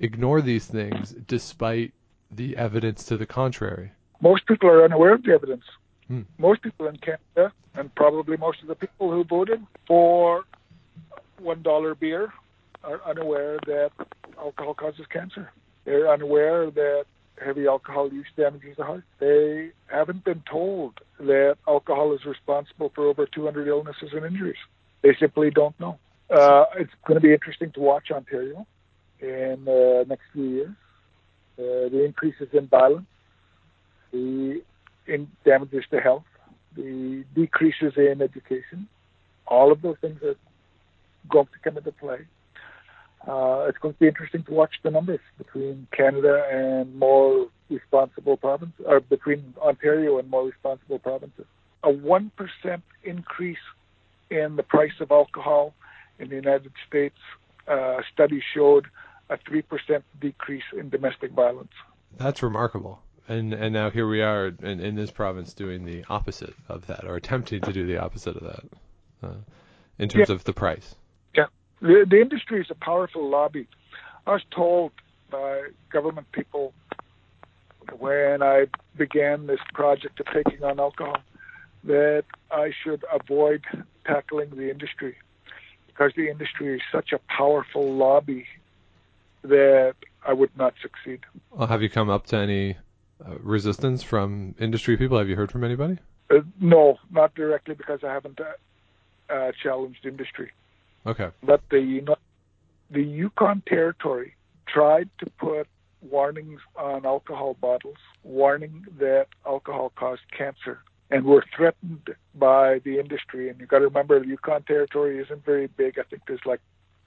ignore 0.00 0.42
these 0.42 0.66
things 0.66 1.12
despite 1.26 1.92
the 2.30 2.56
evidence 2.56 3.04
to 3.06 3.16
the 3.16 3.26
contrary. 3.26 3.90
Most 4.20 4.46
people 4.46 4.68
are 4.68 4.84
unaware 4.84 5.14
of 5.14 5.22
the 5.22 5.32
evidence. 5.32 5.64
Hmm. 6.08 6.22
Most 6.38 6.62
people 6.62 6.86
in 6.88 6.96
Canada, 6.98 7.52
and 7.74 7.94
probably 7.94 8.36
most 8.36 8.60
of 8.62 8.68
the 8.68 8.74
people 8.74 9.10
who 9.10 9.24
voted 9.24 9.64
for 9.86 10.44
$1 11.42 11.98
beer, 11.98 12.32
are 12.84 13.00
unaware 13.06 13.58
that 13.66 13.92
alcohol 14.38 14.74
causes 14.74 15.06
cancer. 15.10 15.50
They're 15.84 16.10
unaware 16.10 16.70
that 16.70 17.04
heavy 17.44 17.66
alcohol 17.66 18.12
use 18.12 18.26
damages 18.36 18.76
the 18.76 18.84
heart. 18.84 19.04
They 19.18 19.70
haven't 19.86 20.24
been 20.24 20.42
told 20.50 21.00
that 21.18 21.56
alcohol 21.66 22.12
is 22.14 22.24
responsible 22.24 22.92
for 22.94 23.06
over 23.06 23.26
200 23.26 23.68
illnesses 23.68 24.10
and 24.12 24.24
injuries. 24.24 24.56
They 25.02 25.14
simply 25.18 25.50
don't 25.50 25.78
know. 25.80 25.98
Uh, 26.30 26.64
it's 26.76 26.92
going 27.06 27.20
to 27.20 27.26
be 27.26 27.32
interesting 27.32 27.72
to 27.72 27.80
watch 27.80 28.10
Ontario 28.10 28.66
in 29.20 29.62
the 29.64 30.02
uh, 30.02 30.08
next 30.08 30.24
few 30.32 30.44
years. 30.44 30.74
Uh, 31.58 31.88
the 31.90 32.04
increases 32.04 32.48
in 32.52 32.66
violence, 32.68 33.06
the 34.12 34.62
in 35.06 35.28
damages 35.44 35.84
to 35.90 36.00
health, 36.00 36.24
the 36.76 37.24
decreases 37.34 37.92
in 37.96 38.22
education, 38.22 38.88
all 39.46 39.72
of 39.72 39.82
those 39.82 39.96
things 40.00 40.22
are 40.22 40.36
going 41.28 41.46
to 41.46 41.58
come 41.64 41.76
into 41.76 41.92
play 41.92 42.20
uh, 43.26 43.66
it's 43.68 43.78
going 43.78 43.94
to 43.94 44.00
be 44.00 44.08
interesting 44.08 44.42
to 44.44 44.52
watch 44.52 44.74
the 44.82 44.90
numbers 44.90 45.20
between 45.38 45.86
Canada 45.92 46.44
and 46.50 46.94
more 46.94 47.48
responsible 47.68 48.36
provinces, 48.36 48.84
or 48.86 49.00
between 49.00 49.54
Ontario 49.60 50.18
and 50.18 50.28
more 50.30 50.46
responsible 50.46 50.98
provinces. 50.98 51.44
A 51.82 51.92
1% 51.92 52.30
increase 53.04 53.58
in 54.30 54.56
the 54.56 54.62
price 54.62 54.92
of 55.00 55.10
alcohol 55.10 55.74
in 56.18 56.28
the 56.28 56.36
United 56.36 56.72
States, 56.86 57.16
uh, 57.66 57.98
study 58.12 58.42
showed 58.54 58.86
a 59.28 59.36
3% 59.38 60.02
decrease 60.20 60.64
in 60.76 60.88
domestic 60.90 61.32
violence. 61.32 61.72
That's 62.16 62.42
remarkable. 62.42 63.00
And 63.28 63.52
and 63.52 63.72
now 63.72 63.90
here 63.90 64.08
we 64.08 64.22
are 64.22 64.48
in, 64.48 64.80
in 64.80 64.96
this 64.96 65.12
province 65.12 65.54
doing 65.54 65.84
the 65.84 66.04
opposite 66.08 66.54
of 66.68 66.88
that, 66.88 67.04
or 67.04 67.14
attempting 67.14 67.60
to 67.60 67.72
do 67.72 67.86
the 67.86 67.98
opposite 67.98 68.36
of 68.36 68.42
that, 68.42 68.64
uh, 69.22 69.34
in 69.98 70.08
terms 70.08 70.30
yeah. 70.30 70.34
of 70.34 70.42
the 70.42 70.52
price. 70.52 70.96
The, 71.80 72.06
the 72.08 72.20
industry 72.20 72.60
is 72.60 72.66
a 72.70 72.74
powerful 72.74 73.28
lobby. 73.28 73.66
I 74.26 74.32
was 74.32 74.42
told 74.54 74.92
by 75.30 75.68
government 75.90 76.30
people 76.32 76.72
when 77.98 78.42
I 78.42 78.66
began 78.96 79.46
this 79.46 79.60
project 79.72 80.20
of 80.20 80.26
taking 80.26 80.62
on 80.62 80.78
alcohol 80.78 81.18
that 81.84 82.24
I 82.50 82.72
should 82.84 83.04
avoid 83.12 83.64
tackling 84.04 84.50
the 84.50 84.70
industry 84.70 85.16
because 85.86 86.12
the 86.16 86.28
industry 86.28 86.76
is 86.76 86.82
such 86.92 87.12
a 87.12 87.18
powerful 87.18 87.94
lobby 87.94 88.46
that 89.42 89.94
I 90.26 90.34
would 90.34 90.54
not 90.56 90.74
succeed. 90.82 91.20
Well, 91.50 91.66
have 91.66 91.82
you 91.82 91.88
come 91.88 92.10
up 92.10 92.26
to 92.26 92.36
any 92.36 92.76
uh, 93.24 93.38
resistance 93.38 94.02
from 94.02 94.54
industry 94.58 94.96
people? 94.96 95.18
Have 95.18 95.28
you 95.28 95.36
heard 95.36 95.50
from 95.50 95.64
anybody? 95.64 95.98
Uh, 96.30 96.40
no, 96.60 96.98
not 97.10 97.34
directly 97.34 97.74
because 97.74 98.00
I 98.04 98.12
haven't 98.12 98.40
uh, 98.40 99.32
uh 99.32 99.52
challenged 99.62 100.04
industry. 100.04 100.50
Okay. 101.06 101.28
But 101.42 101.62
the 101.70 102.16
the 102.90 103.02
Yukon 103.02 103.62
Territory 103.66 104.34
tried 104.66 105.08
to 105.18 105.26
put 105.38 105.66
warnings 106.02 106.60
on 106.76 107.04
alcohol 107.04 107.56
bottles, 107.60 107.98
warning 108.22 108.86
that 108.98 109.26
alcohol 109.46 109.92
caused 109.96 110.22
cancer, 110.36 110.80
and 111.10 111.24
were 111.24 111.44
threatened 111.56 112.10
by 112.34 112.80
the 112.84 112.98
industry. 112.98 113.48
And 113.48 113.60
you 113.60 113.66
got 113.66 113.78
to 113.78 113.84
remember, 113.84 114.20
the 114.20 114.28
Yukon 114.28 114.62
Territory 114.62 115.18
isn't 115.18 115.44
very 115.44 115.66
big. 115.66 115.98
I 115.98 116.02
think 116.02 116.22
there's 116.26 116.40
like 116.44 116.60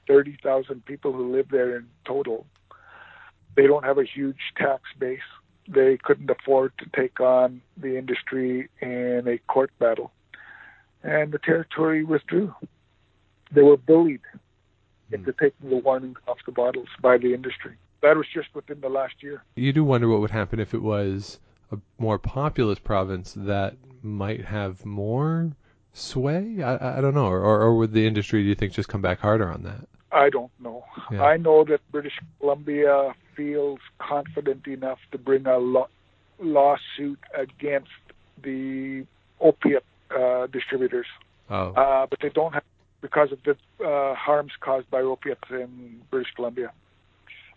30,000 0.08 0.86
people 0.86 1.14
who 1.14 1.32
live 1.32 1.48
there 1.50 1.76
in 1.78 1.88
total. 2.06 2.46
They 3.56 3.68
don't 3.68 3.86
have 3.86 3.98
a 3.98 4.04
huge 4.04 4.54
tax 4.58 4.82
base. 4.98 5.20
They 5.68 5.98
couldn't 6.04 6.30
afford 6.30 6.74
to 6.80 6.86
take 6.96 7.20
on 7.20 7.62
the 7.78 7.98
industry 7.98 8.70
in 8.82 9.24
a 9.28 9.38
court 9.52 9.72
battle. 9.80 10.12
And 11.04 11.32
the 11.32 11.40
territory 11.40 12.04
withdrew 12.04 12.54
they 13.54 13.62
were 13.62 13.78
bullied 13.78 14.22
into 15.12 15.32
taking 15.34 15.70
the 15.70 15.78
warnings 15.78 16.18
off 16.28 16.38
the 16.46 16.52
bottles 16.52 16.88
by 17.02 17.18
the 17.18 17.34
industry. 17.34 17.76
That 18.02 18.18
was 18.18 18.26
just 18.34 18.54
within 18.54 18.82
the 18.82 18.90
last 18.90 19.16
year. 19.22 19.44
You 19.56 19.72
do 19.72 19.84
wonder 19.84 20.08
what 20.10 20.20
would 20.22 20.32
happen 20.32 20.60
if 20.60 20.74
it 20.74 20.82
was 20.82 21.40
a 21.72 21.78
more 21.98 22.18
populous 22.20 22.80
province 22.80 23.34
that 23.38 23.76
might 24.02 24.46
have 24.46 24.86
more 24.86 25.52
sway. 25.94 26.62
I, 26.64 26.98
I 26.98 27.02
don't 27.02 27.14
know, 27.14 27.28
or, 27.28 27.42
or 27.42 27.78
would 27.78 27.94
the 27.94 28.06
industry, 28.06 28.44
do 28.44 28.50
you 28.50 28.56
think, 28.56 28.74
just 28.74 28.90
come 28.90 29.02
back 29.02 29.20
harder 29.20 29.50
on 29.50 29.64
that? 29.64 29.88
I 30.12 30.30
don't 30.30 30.52
know. 30.60 30.84
Yeah. 31.12 31.24
I 31.24 31.38
know 31.38 31.64
that 31.66 31.80
British 31.92 32.20
Columbia 32.40 33.14
feels 33.36 33.80
confident 34.00 34.68
enough 34.68 35.00
to 35.12 35.18
bring 35.18 35.48
a 35.48 35.58
lo- 35.58 35.90
lawsuit 36.40 37.20
against 37.36 37.90
the 38.44 39.06
opiate 39.40 39.86
uh, 40.16 40.48
distributors. 40.48 41.08
Oh. 41.50 41.72
Uh, 41.74 42.06
but 42.08 42.20
they 42.22 42.30
don't 42.30 42.54
have 42.54 42.64
because 43.04 43.34
of 43.34 43.40
the 43.44 43.86
uh, 43.86 44.16
harms 44.16 44.54
caused 44.62 44.90
by 44.90 45.02
opiates 45.02 45.50
in 45.52 46.02
British 46.10 46.34
Columbia. 46.34 46.72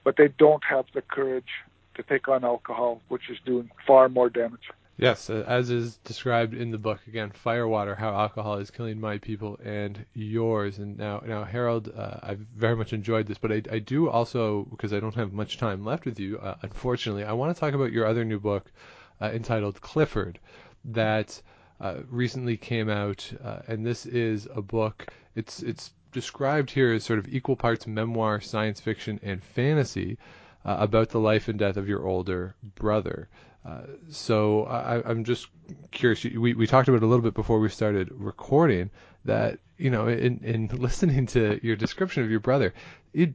But 0.02 0.16
they 0.16 0.28
don't 0.28 0.62
have 0.64 0.86
the 0.92 1.02
courage 1.02 1.52
to 1.94 2.02
take 2.02 2.28
on 2.28 2.44
alcohol, 2.44 3.00
which 3.08 3.30
is 3.30 3.38
doing 3.46 3.70
far 3.86 4.08
more 4.08 4.28
damage. 4.28 4.68
Yes, 4.98 5.30
uh, 5.30 5.44
as 5.46 5.70
is 5.70 5.98
described 5.98 6.52
in 6.52 6.70
the 6.70 6.78
book 6.78 7.00
again, 7.06 7.30
Firewater: 7.30 7.94
How 7.94 8.12
Alcohol 8.14 8.56
is 8.58 8.70
Killing 8.70 8.98
My 8.98 9.18
People 9.18 9.58
and 9.62 10.04
Yours. 10.14 10.78
And 10.78 10.98
now, 10.98 11.22
now, 11.24 11.44
Harold, 11.44 11.92
uh, 11.96 12.18
I've 12.22 12.40
very 12.56 12.74
much 12.74 12.92
enjoyed 12.92 13.26
this, 13.26 13.38
but 13.38 13.52
I, 13.52 13.62
I 13.70 13.78
do 13.78 14.08
also, 14.08 14.64
because 14.70 14.92
I 14.92 15.00
don't 15.00 15.14
have 15.14 15.32
much 15.32 15.58
time 15.58 15.84
left 15.84 16.06
with 16.06 16.18
you, 16.18 16.38
uh, 16.38 16.56
unfortunately, 16.62 17.24
I 17.24 17.34
want 17.34 17.54
to 17.54 17.60
talk 17.60 17.74
about 17.74 17.92
your 17.92 18.06
other 18.06 18.24
new 18.24 18.40
book 18.40 18.72
uh, 19.20 19.30
entitled 19.32 19.80
Clifford, 19.80 20.40
that 20.86 21.40
uh, 21.80 21.96
recently 22.08 22.56
came 22.56 22.88
out, 22.88 23.30
uh, 23.42 23.60
and 23.68 23.84
this 23.84 24.06
is 24.06 24.48
a 24.54 24.62
book. 24.62 25.06
It's 25.34 25.62
it's 25.62 25.92
described 26.12 26.70
here 26.70 26.92
as 26.92 27.04
sort 27.04 27.18
of 27.18 27.28
equal 27.28 27.56
parts 27.56 27.86
memoir, 27.86 28.40
science 28.40 28.80
fiction, 28.80 29.20
and 29.22 29.42
fantasy 29.42 30.18
uh, 30.64 30.76
about 30.78 31.10
the 31.10 31.20
life 31.20 31.48
and 31.48 31.58
death 31.58 31.76
of 31.76 31.88
your 31.88 32.06
older 32.06 32.54
brother. 32.74 33.28
Uh, 33.64 33.82
so 34.10 34.64
I, 34.64 35.10
am 35.10 35.24
just 35.24 35.48
curious. 35.90 36.22
We 36.24 36.54
we 36.54 36.66
talked 36.66 36.88
about 36.88 36.98
it 36.98 37.02
a 37.02 37.06
little 37.06 37.24
bit 37.24 37.34
before 37.34 37.58
we 37.58 37.68
started 37.68 38.10
recording 38.12 38.90
that 39.24 39.58
you 39.76 39.90
know 39.90 40.06
in 40.08 40.38
in 40.44 40.68
listening 40.72 41.26
to 41.26 41.58
your 41.62 41.76
description 41.76 42.22
of 42.22 42.30
your 42.30 42.40
brother, 42.40 42.72
it, 43.12 43.34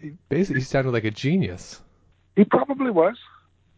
it 0.00 0.14
basically 0.28 0.62
sounded 0.62 0.92
like 0.92 1.04
a 1.04 1.10
genius. 1.10 1.80
He 2.34 2.44
probably 2.44 2.90
was. 2.90 3.16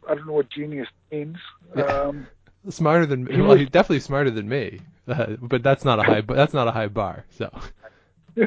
I 0.09 0.14
don't 0.14 0.27
know 0.27 0.33
what 0.33 0.49
genius 0.51 0.88
means. 1.12 1.37
Um, 1.77 2.27
Smarter 2.70 3.07
than 3.07 3.24
me. 3.24 3.40
Well, 3.40 3.57
he's 3.57 3.70
definitely 3.70 4.00
smarter 4.00 4.31
than 4.31 4.48
me, 4.48 4.81
uh, 5.07 5.37
but 5.40 5.62
that's 5.62 5.85
not 5.85 5.98
a 5.98 6.02
high. 6.02 6.20
But 6.20 6.37
that's 6.37 6.52
not 6.52 6.68
a 6.68 6.72
high 6.72 6.88
bar. 6.88 7.24
So. 7.31 7.50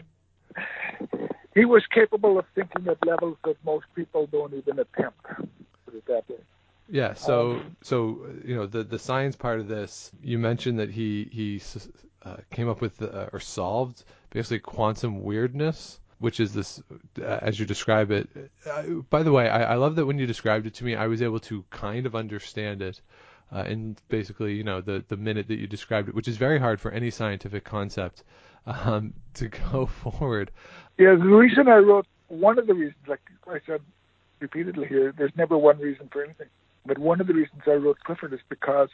he 1.56 1.66
was 1.66 1.84
capable 1.88 2.38
of 2.38 2.46
thinking 2.54 2.88
at 2.88 3.06
levels 3.06 3.38
that 3.46 3.58
most 3.66 3.86
people 3.96 4.28
don't 4.28 4.54
even 4.54 4.80
attempt. 4.80 5.24
Put 5.86 5.96
it 5.96 6.06
that 6.08 6.30
way. 6.30 6.38
Yeah. 6.90 7.14
So 7.14 7.52
um, 7.52 7.76
so 7.82 8.28
you 8.46 8.56
know 8.56 8.68
the 8.68 8.84
the 8.84 9.00
science 9.00 9.36
part 9.36 9.60
of 9.60 9.68
this. 9.68 10.12
You 10.22 10.38
mentioned 10.38 10.80
that 10.80 10.92
he 10.92 11.28
he 11.32 11.62
uh, 12.24 12.38
came 12.52 12.70
up 12.70 12.82
with 12.82 13.02
uh, 13.02 13.30
or 13.34 13.40
solved 13.40 14.04
basically 14.30 14.60
quantum 14.60 15.24
weirdness 15.24 16.00
which 16.20 16.40
is 16.40 16.54
this, 16.54 16.80
uh, 17.20 17.40
as 17.42 17.60
you 17.60 17.66
describe 17.66 18.12
it. 18.12 18.30
Uh, 18.70 18.84
by 19.10 19.24
the 19.24 19.32
way, 19.32 19.50
I, 19.50 19.74
I, 19.74 19.76
love 19.78 19.96
that 19.96 20.06
when 20.06 20.20
you 20.20 20.28
described 20.28 20.68
it 20.68 20.76
to 20.76 20.84
me, 20.84 20.96
I 20.96 21.08
was 21.08 21.24
able 21.24 21.40
to 21.40 21.66
kind 21.72 22.06
of 22.06 22.16
understand 22.16 22.84
it 22.84 23.02
uh, 23.54 23.64
in 23.68 23.98
basically, 24.10 24.54
you 24.54 24.64
know, 24.64 24.82
the, 24.82 25.04
the 25.08 25.18
minute 25.18 25.48
that 25.48 25.60
you 25.60 25.68
described 25.68 26.10
it, 26.10 26.16
which 26.16 26.28
is 26.28 26.38
very 26.38 26.60
hard 26.60 26.80
for 26.80 26.92
any 26.92 27.10
scientific 27.10 27.64
concept 27.64 28.24
um, 28.66 29.14
to 29.34 29.48
go 29.72 29.86
forward. 29.86 30.52
Yeah, 30.98 31.16
the 31.16 31.26
reason 31.26 31.68
I 31.68 31.78
wrote, 31.78 32.08
one 32.28 32.58
of 32.60 32.68
the 32.68 32.74
reasons, 32.74 32.96
like 33.08 33.22
I 33.48 33.60
said 33.66 33.82
repeatedly 34.40 34.88
here, 34.88 35.14
there's 35.18 35.32
never 35.36 35.58
one 35.58 35.80
reason 35.80 36.10
for 36.12 36.24
anything. 36.24 36.48
But 36.86 36.98
one 36.98 37.22
of 37.22 37.28
the 37.28 37.34
reasons 37.34 37.62
I 37.68 37.72
wrote 37.72 38.00
Clifford 38.00 38.34
is 38.34 38.40
because 38.50 38.90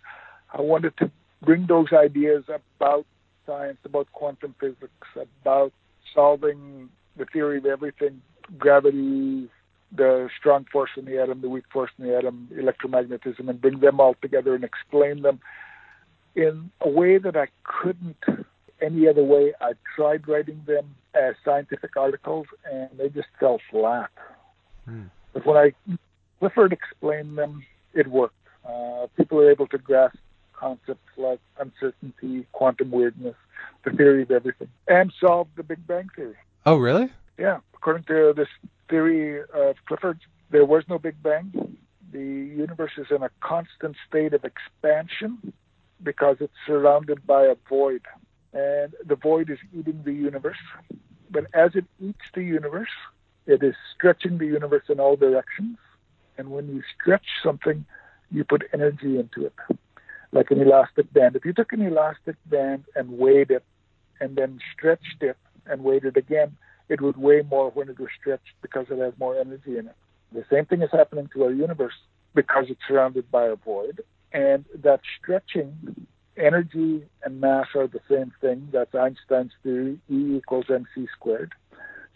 I 0.53 0.61
wanted 0.61 0.97
to 0.97 1.09
bring 1.41 1.65
those 1.67 1.93
ideas 1.93 2.43
about 2.49 3.05
science, 3.45 3.77
about 3.85 4.11
quantum 4.11 4.55
physics, 4.59 5.07
about 5.41 5.71
solving 6.13 6.89
the 7.15 7.25
theory 7.25 7.59
of 7.59 7.65
everything, 7.65 8.21
gravity, 8.57 9.49
the 9.91 10.29
strong 10.37 10.65
force 10.71 10.91
in 10.97 11.05
the 11.05 11.21
atom, 11.21 11.41
the 11.41 11.49
weak 11.49 11.65
force 11.71 11.91
in 11.97 12.07
the 12.07 12.17
atom, 12.17 12.49
electromagnetism, 12.53 13.47
and 13.47 13.61
bring 13.61 13.79
them 13.79 13.99
all 13.99 14.15
together 14.21 14.53
and 14.53 14.63
explain 14.63 15.21
them 15.21 15.39
in 16.35 16.69
a 16.81 16.89
way 16.89 17.17
that 17.17 17.35
I 17.35 17.47
couldn't 17.63 18.23
any 18.81 19.07
other 19.07 19.23
way. 19.23 19.53
I 19.59 19.73
tried 19.95 20.27
writing 20.27 20.61
them 20.65 20.95
as 21.13 21.35
scientific 21.43 21.95
articles, 21.97 22.47
and 22.71 22.89
they 22.97 23.09
just 23.09 23.29
fell 23.39 23.59
flat. 23.71 24.11
Hmm. 24.85 25.03
But 25.33 25.45
when 25.45 25.57
I 25.57 25.73
Clifford 26.39 26.73
explained 26.73 27.37
them, 27.37 27.65
it 27.93 28.07
worked. 28.07 28.35
Uh, 28.67 29.07
people 29.15 29.39
are 29.39 29.49
able 29.49 29.67
to 29.67 29.77
grasp 29.77 30.17
concepts 30.53 31.09
like 31.17 31.39
uncertainty, 31.59 32.45
quantum 32.51 32.91
weirdness, 32.91 33.35
the 33.83 33.91
theory 33.91 34.23
of 34.23 34.31
everything, 34.31 34.69
and 34.87 35.13
solve 35.19 35.47
the 35.55 35.63
Big 35.63 35.85
Bang 35.87 36.09
theory. 36.15 36.35
Oh, 36.65 36.77
really? 36.77 37.09
Yeah. 37.37 37.59
According 37.73 38.03
to 38.05 38.33
this 38.35 38.47
theory 38.89 39.41
of 39.53 39.75
Clifford, 39.85 40.19
there 40.49 40.65
was 40.65 40.83
no 40.89 40.97
Big 40.97 41.21
Bang. 41.21 41.77
The 42.11 42.19
universe 42.19 42.93
is 42.97 43.07
in 43.11 43.21
a 43.21 43.29
constant 43.41 43.95
state 44.07 44.33
of 44.33 44.43
expansion 44.43 45.53
because 46.01 46.37
it's 46.39 46.53
surrounded 46.65 47.25
by 47.25 47.45
a 47.45 47.55
void. 47.69 48.01
And 48.53 48.93
the 49.05 49.15
void 49.15 49.49
is 49.49 49.59
eating 49.77 50.01
the 50.03 50.13
universe. 50.13 50.57
But 51.29 51.47
as 51.53 51.75
it 51.75 51.85
eats 51.99 52.25
the 52.33 52.43
universe, 52.43 52.89
it 53.45 53.61
is 53.61 53.75
stretching 53.95 54.37
the 54.37 54.45
universe 54.45 54.85
in 54.89 54.99
all 54.99 55.15
directions. 55.15 55.77
And 56.37 56.49
when 56.51 56.67
you 56.67 56.81
stretch 56.95 57.27
something, 57.43 57.85
you 58.31 58.43
put 58.43 58.63
energy 58.73 59.19
into 59.19 59.45
it, 59.45 59.53
like 60.31 60.51
an 60.51 60.61
elastic 60.61 61.11
band. 61.13 61.35
If 61.35 61.45
you 61.45 61.53
took 61.53 61.71
an 61.73 61.81
elastic 61.81 62.35
band 62.45 62.85
and 62.95 63.17
weighed 63.17 63.51
it 63.51 63.63
and 64.19 64.35
then 64.35 64.59
stretched 64.73 65.21
it 65.21 65.37
and 65.65 65.83
weighed 65.83 66.05
it 66.05 66.17
again, 66.17 66.57
it 66.89 67.01
would 67.01 67.17
weigh 67.17 67.41
more 67.41 67.69
when 67.71 67.89
it 67.89 67.99
was 67.99 68.09
stretched 68.19 68.53
because 68.61 68.85
it 68.89 68.99
has 68.99 69.13
more 69.19 69.37
energy 69.39 69.77
in 69.77 69.87
it. 69.87 69.95
The 70.31 70.45
same 70.51 70.65
thing 70.65 70.81
is 70.81 70.89
happening 70.91 71.29
to 71.33 71.45
our 71.45 71.51
universe 71.51 71.93
because 72.33 72.65
it's 72.69 72.81
surrounded 72.87 73.29
by 73.31 73.45
a 73.45 73.55
void. 73.55 74.01
And 74.33 74.65
that 74.83 75.01
stretching, 75.19 76.07
energy 76.37 77.03
and 77.23 77.41
mass 77.41 77.67
are 77.75 77.87
the 77.87 78.01
same 78.09 78.31
thing. 78.41 78.69
That's 78.71 78.93
Einstein's 78.93 79.53
theory, 79.63 79.99
E 80.09 80.37
equals 80.37 80.65
mc 80.69 81.07
squared. 81.13 81.53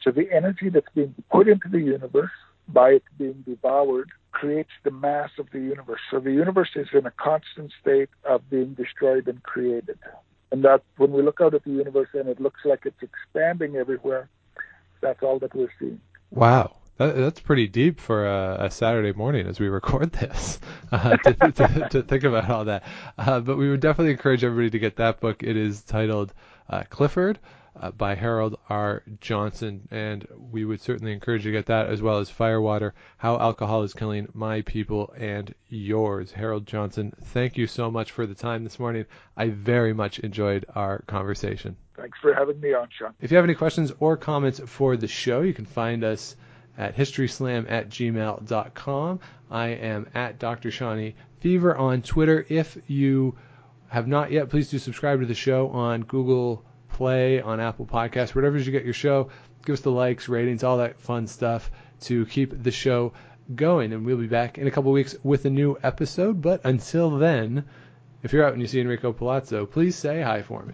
So 0.04 0.12
the 0.12 0.32
energy 0.32 0.70
that's 0.70 0.94
being 0.96 1.16
put 1.32 1.48
into 1.48 1.70
the 1.70 1.80
universe 1.80 2.32
by 2.68 2.92
it 2.92 3.04
being 3.18 3.44
devoured 3.48 4.10
creates 4.32 4.72
the 4.84 4.92
mass 4.92 5.30
of 5.38 5.48
the 5.52 5.60
universe. 5.60 6.00
So 6.10 6.20
the 6.20 6.32
universe 6.32 6.70
is 6.76 6.88
in 6.94 7.06
a 7.06 7.12
constant 7.12 7.72
state 7.82 8.10
of 8.24 8.50
being 8.50 8.74
destroyed 8.74 9.28
and 9.28 9.42
created. 9.44 10.00
And 10.52 10.64
that 10.64 10.84
when 10.98 11.12
we 11.12 11.22
look 11.22 11.40
out 11.42 11.54
at 11.54 11.64
the 11.64 11.72
universe 11.72 12.10
and 12.14 12.28
it 12.28 12.42
looks 12.42 12.62
like 12.66 12.82
it's 12.86 13.02
expanding 13.02 13.76
everywhere, 13.76 14.30
that's 15.02 15.22
all 15.24 15.40
that 15.40 15.56
we're 15.56 15.72
seeing. 15.80 16.00
Wow. 16.30 16.78
That, 16.98 17.16
that's 17.16 17.40
pretty 17.40 17.68
deep 17.68 18.00
for 18.00 18.28
a, 18.28 18.66
a, 18.66 18.72
Saturday 18.72 19.12
morning 19.12 19.48
as 19.48 19.60
we 19.60 19.70
record 19.70 20.12
this 20.12 20.60
uh, 20.92 21.18
to, 21.18 21.34
to, 21.34 21.90
to, 21.90 22.04
think 22.04 22.24
about 22.24 22.50
all 22.50 22.66
that. 22.66 22.84
Uh, 23.18 23.40
but 23.40 23.58
we 23.58 23.70
would 23.70 23.80
definitely 23.80 24.12
encourage 24.12 24.44
everybody 24.44 24.70
to 24.70 24.80
get 24.80 24.98
that 24.98 25.20
book. 25.20 25.42
It 25.42 25.58
is 25.58 25.82
titled 25.82 26.34
uh, 26.70 26.84
Clifford 26.90 27.40
uh, 27.80 27.92
by 27.92 28.16
Harold 28.16 28.58
R. 28.70 29.04
Johnson, 29.20 29.88
and 29.92 30.28
we 30.52 30.66
would 30.66 30.82
certainly 30.82 31.14
encourage 31.14 31.46
you 31.46 31.52
to 31.52 31.58
get 31.58 31.66
that 31.68 31.88
as 31.88 32.02
well 32.02 32.20
as 32.20 32.30
Firewater: 32.30 32.94
How 33.18 33.40
Alcohol 33.40 33.84
is 33.84 33.94
Killing 33.94 34.28
My 34.34 34.62
People 34.62 35.14
and 35.18 35.54
Yours. 35.70 36.34
Harold 36.34 36.68
Johnson, 36.68 37.14
thank 37.20 37.58
you 37.58 37.68
so 37.68 37.90
much 37.90 38.12
for 38.12 38.26
the 38.26 38.36
time 38.36 38.64
this 38.64 38.80
morning. 38.80 39.06
I 39.38 39.50
very 39.50 39.94
much 39.94 40.20
enjoyed 40.20 40.66
our 40.76 41.00
conversation. 41.08 41.78
Thanks 42.02 42.18
for 42.20 42.34
having 42.34 42.60
me 42.60 42.74
on, 42.74 42.88
Sean. 42.98 43.14
If 43.22 43.30
you 43.30 43.38
have 43.38 43.46
any 43.46 43.54
questions 43.54 43.94
or 44.00 44.18
comments 44.18 44.60
for 44.66 44.98
the 44.98 45.08
show, 45.08 45.42
you 45.42 45.54
can 45.54 45.66
find 45.66 46.04
us 46.04 46.36
at 46.76 46.96
historyslam 46.96 47.70
at 47.70 47.90
gmail.com. 47.90 49.20
I 49.52 49.68
am 49.68 50.08
at 50.16 50.40
Dr. 50.40 50.72
Shawnee 50.72 51.16
Fever 51.42 51.76
on 51.76 52.02
Twitter. 52.02 52.44
If 52.50 52.76
you 52.88 53.38
have 53.88 54.08
not 54.08 54.32
yet, 54.32 54.50
please 54.50 54.70
do 54.70 54.80
subscribe 54.80 55.20
to 55.20 55.28
the 55.28 55.36
show 55.36 55.70
on 55.70 56.02
Google 56.02 56.66
Play, 56.90 57.40
on 57.40 57.60
Apple 57.60 57.86
Podcasts, 57.86 58.34
wherever 58.34 58.58
you 58.58 58.72
get 58.72 58.84
your 58.84 58.94
show. 58.96 59.30
Give 59.64 59.74
us 59.74 59.82
the 59.82 59.92
likes, 59.92 60.28
ratings, 60.28 60.64
all 60.64 60.78
that 60.78 61.00
fun 61.00 61.28
stuff 61.28 61.70
to 62.02 62.26
keep 62.26 62.64
the 62.64 62.72
show 62.72 63.14
going. 63.54 63.94
And 63.94 64.08
we'll 64.08 64.18
be 64.18 64.26
back 64.26 64.58
in 64.58 64.66
a 64.66 64.72
couple 64.72 64.92
weeks 64.92 65.16
with 65.22 65.46
a 65.46 65.52
new 65.52 65.78
episode. 65.84 66.42
But 66.42 66.62
until 66.64 67.12
then, 67.12 67.66
if 68.24 68.34
you're 68.34 68.44
out 68.44 68.54
and 68.54 68.62
you 68.62 68.68
see 68.68 68.82
Enrico 68.82 69.14
Palazzo, 69.14 69.68
please 69.68 69.96
say 69.96 70.24
hi 70.24 70.42
for 70.42 70.64
me. 70.64 70.74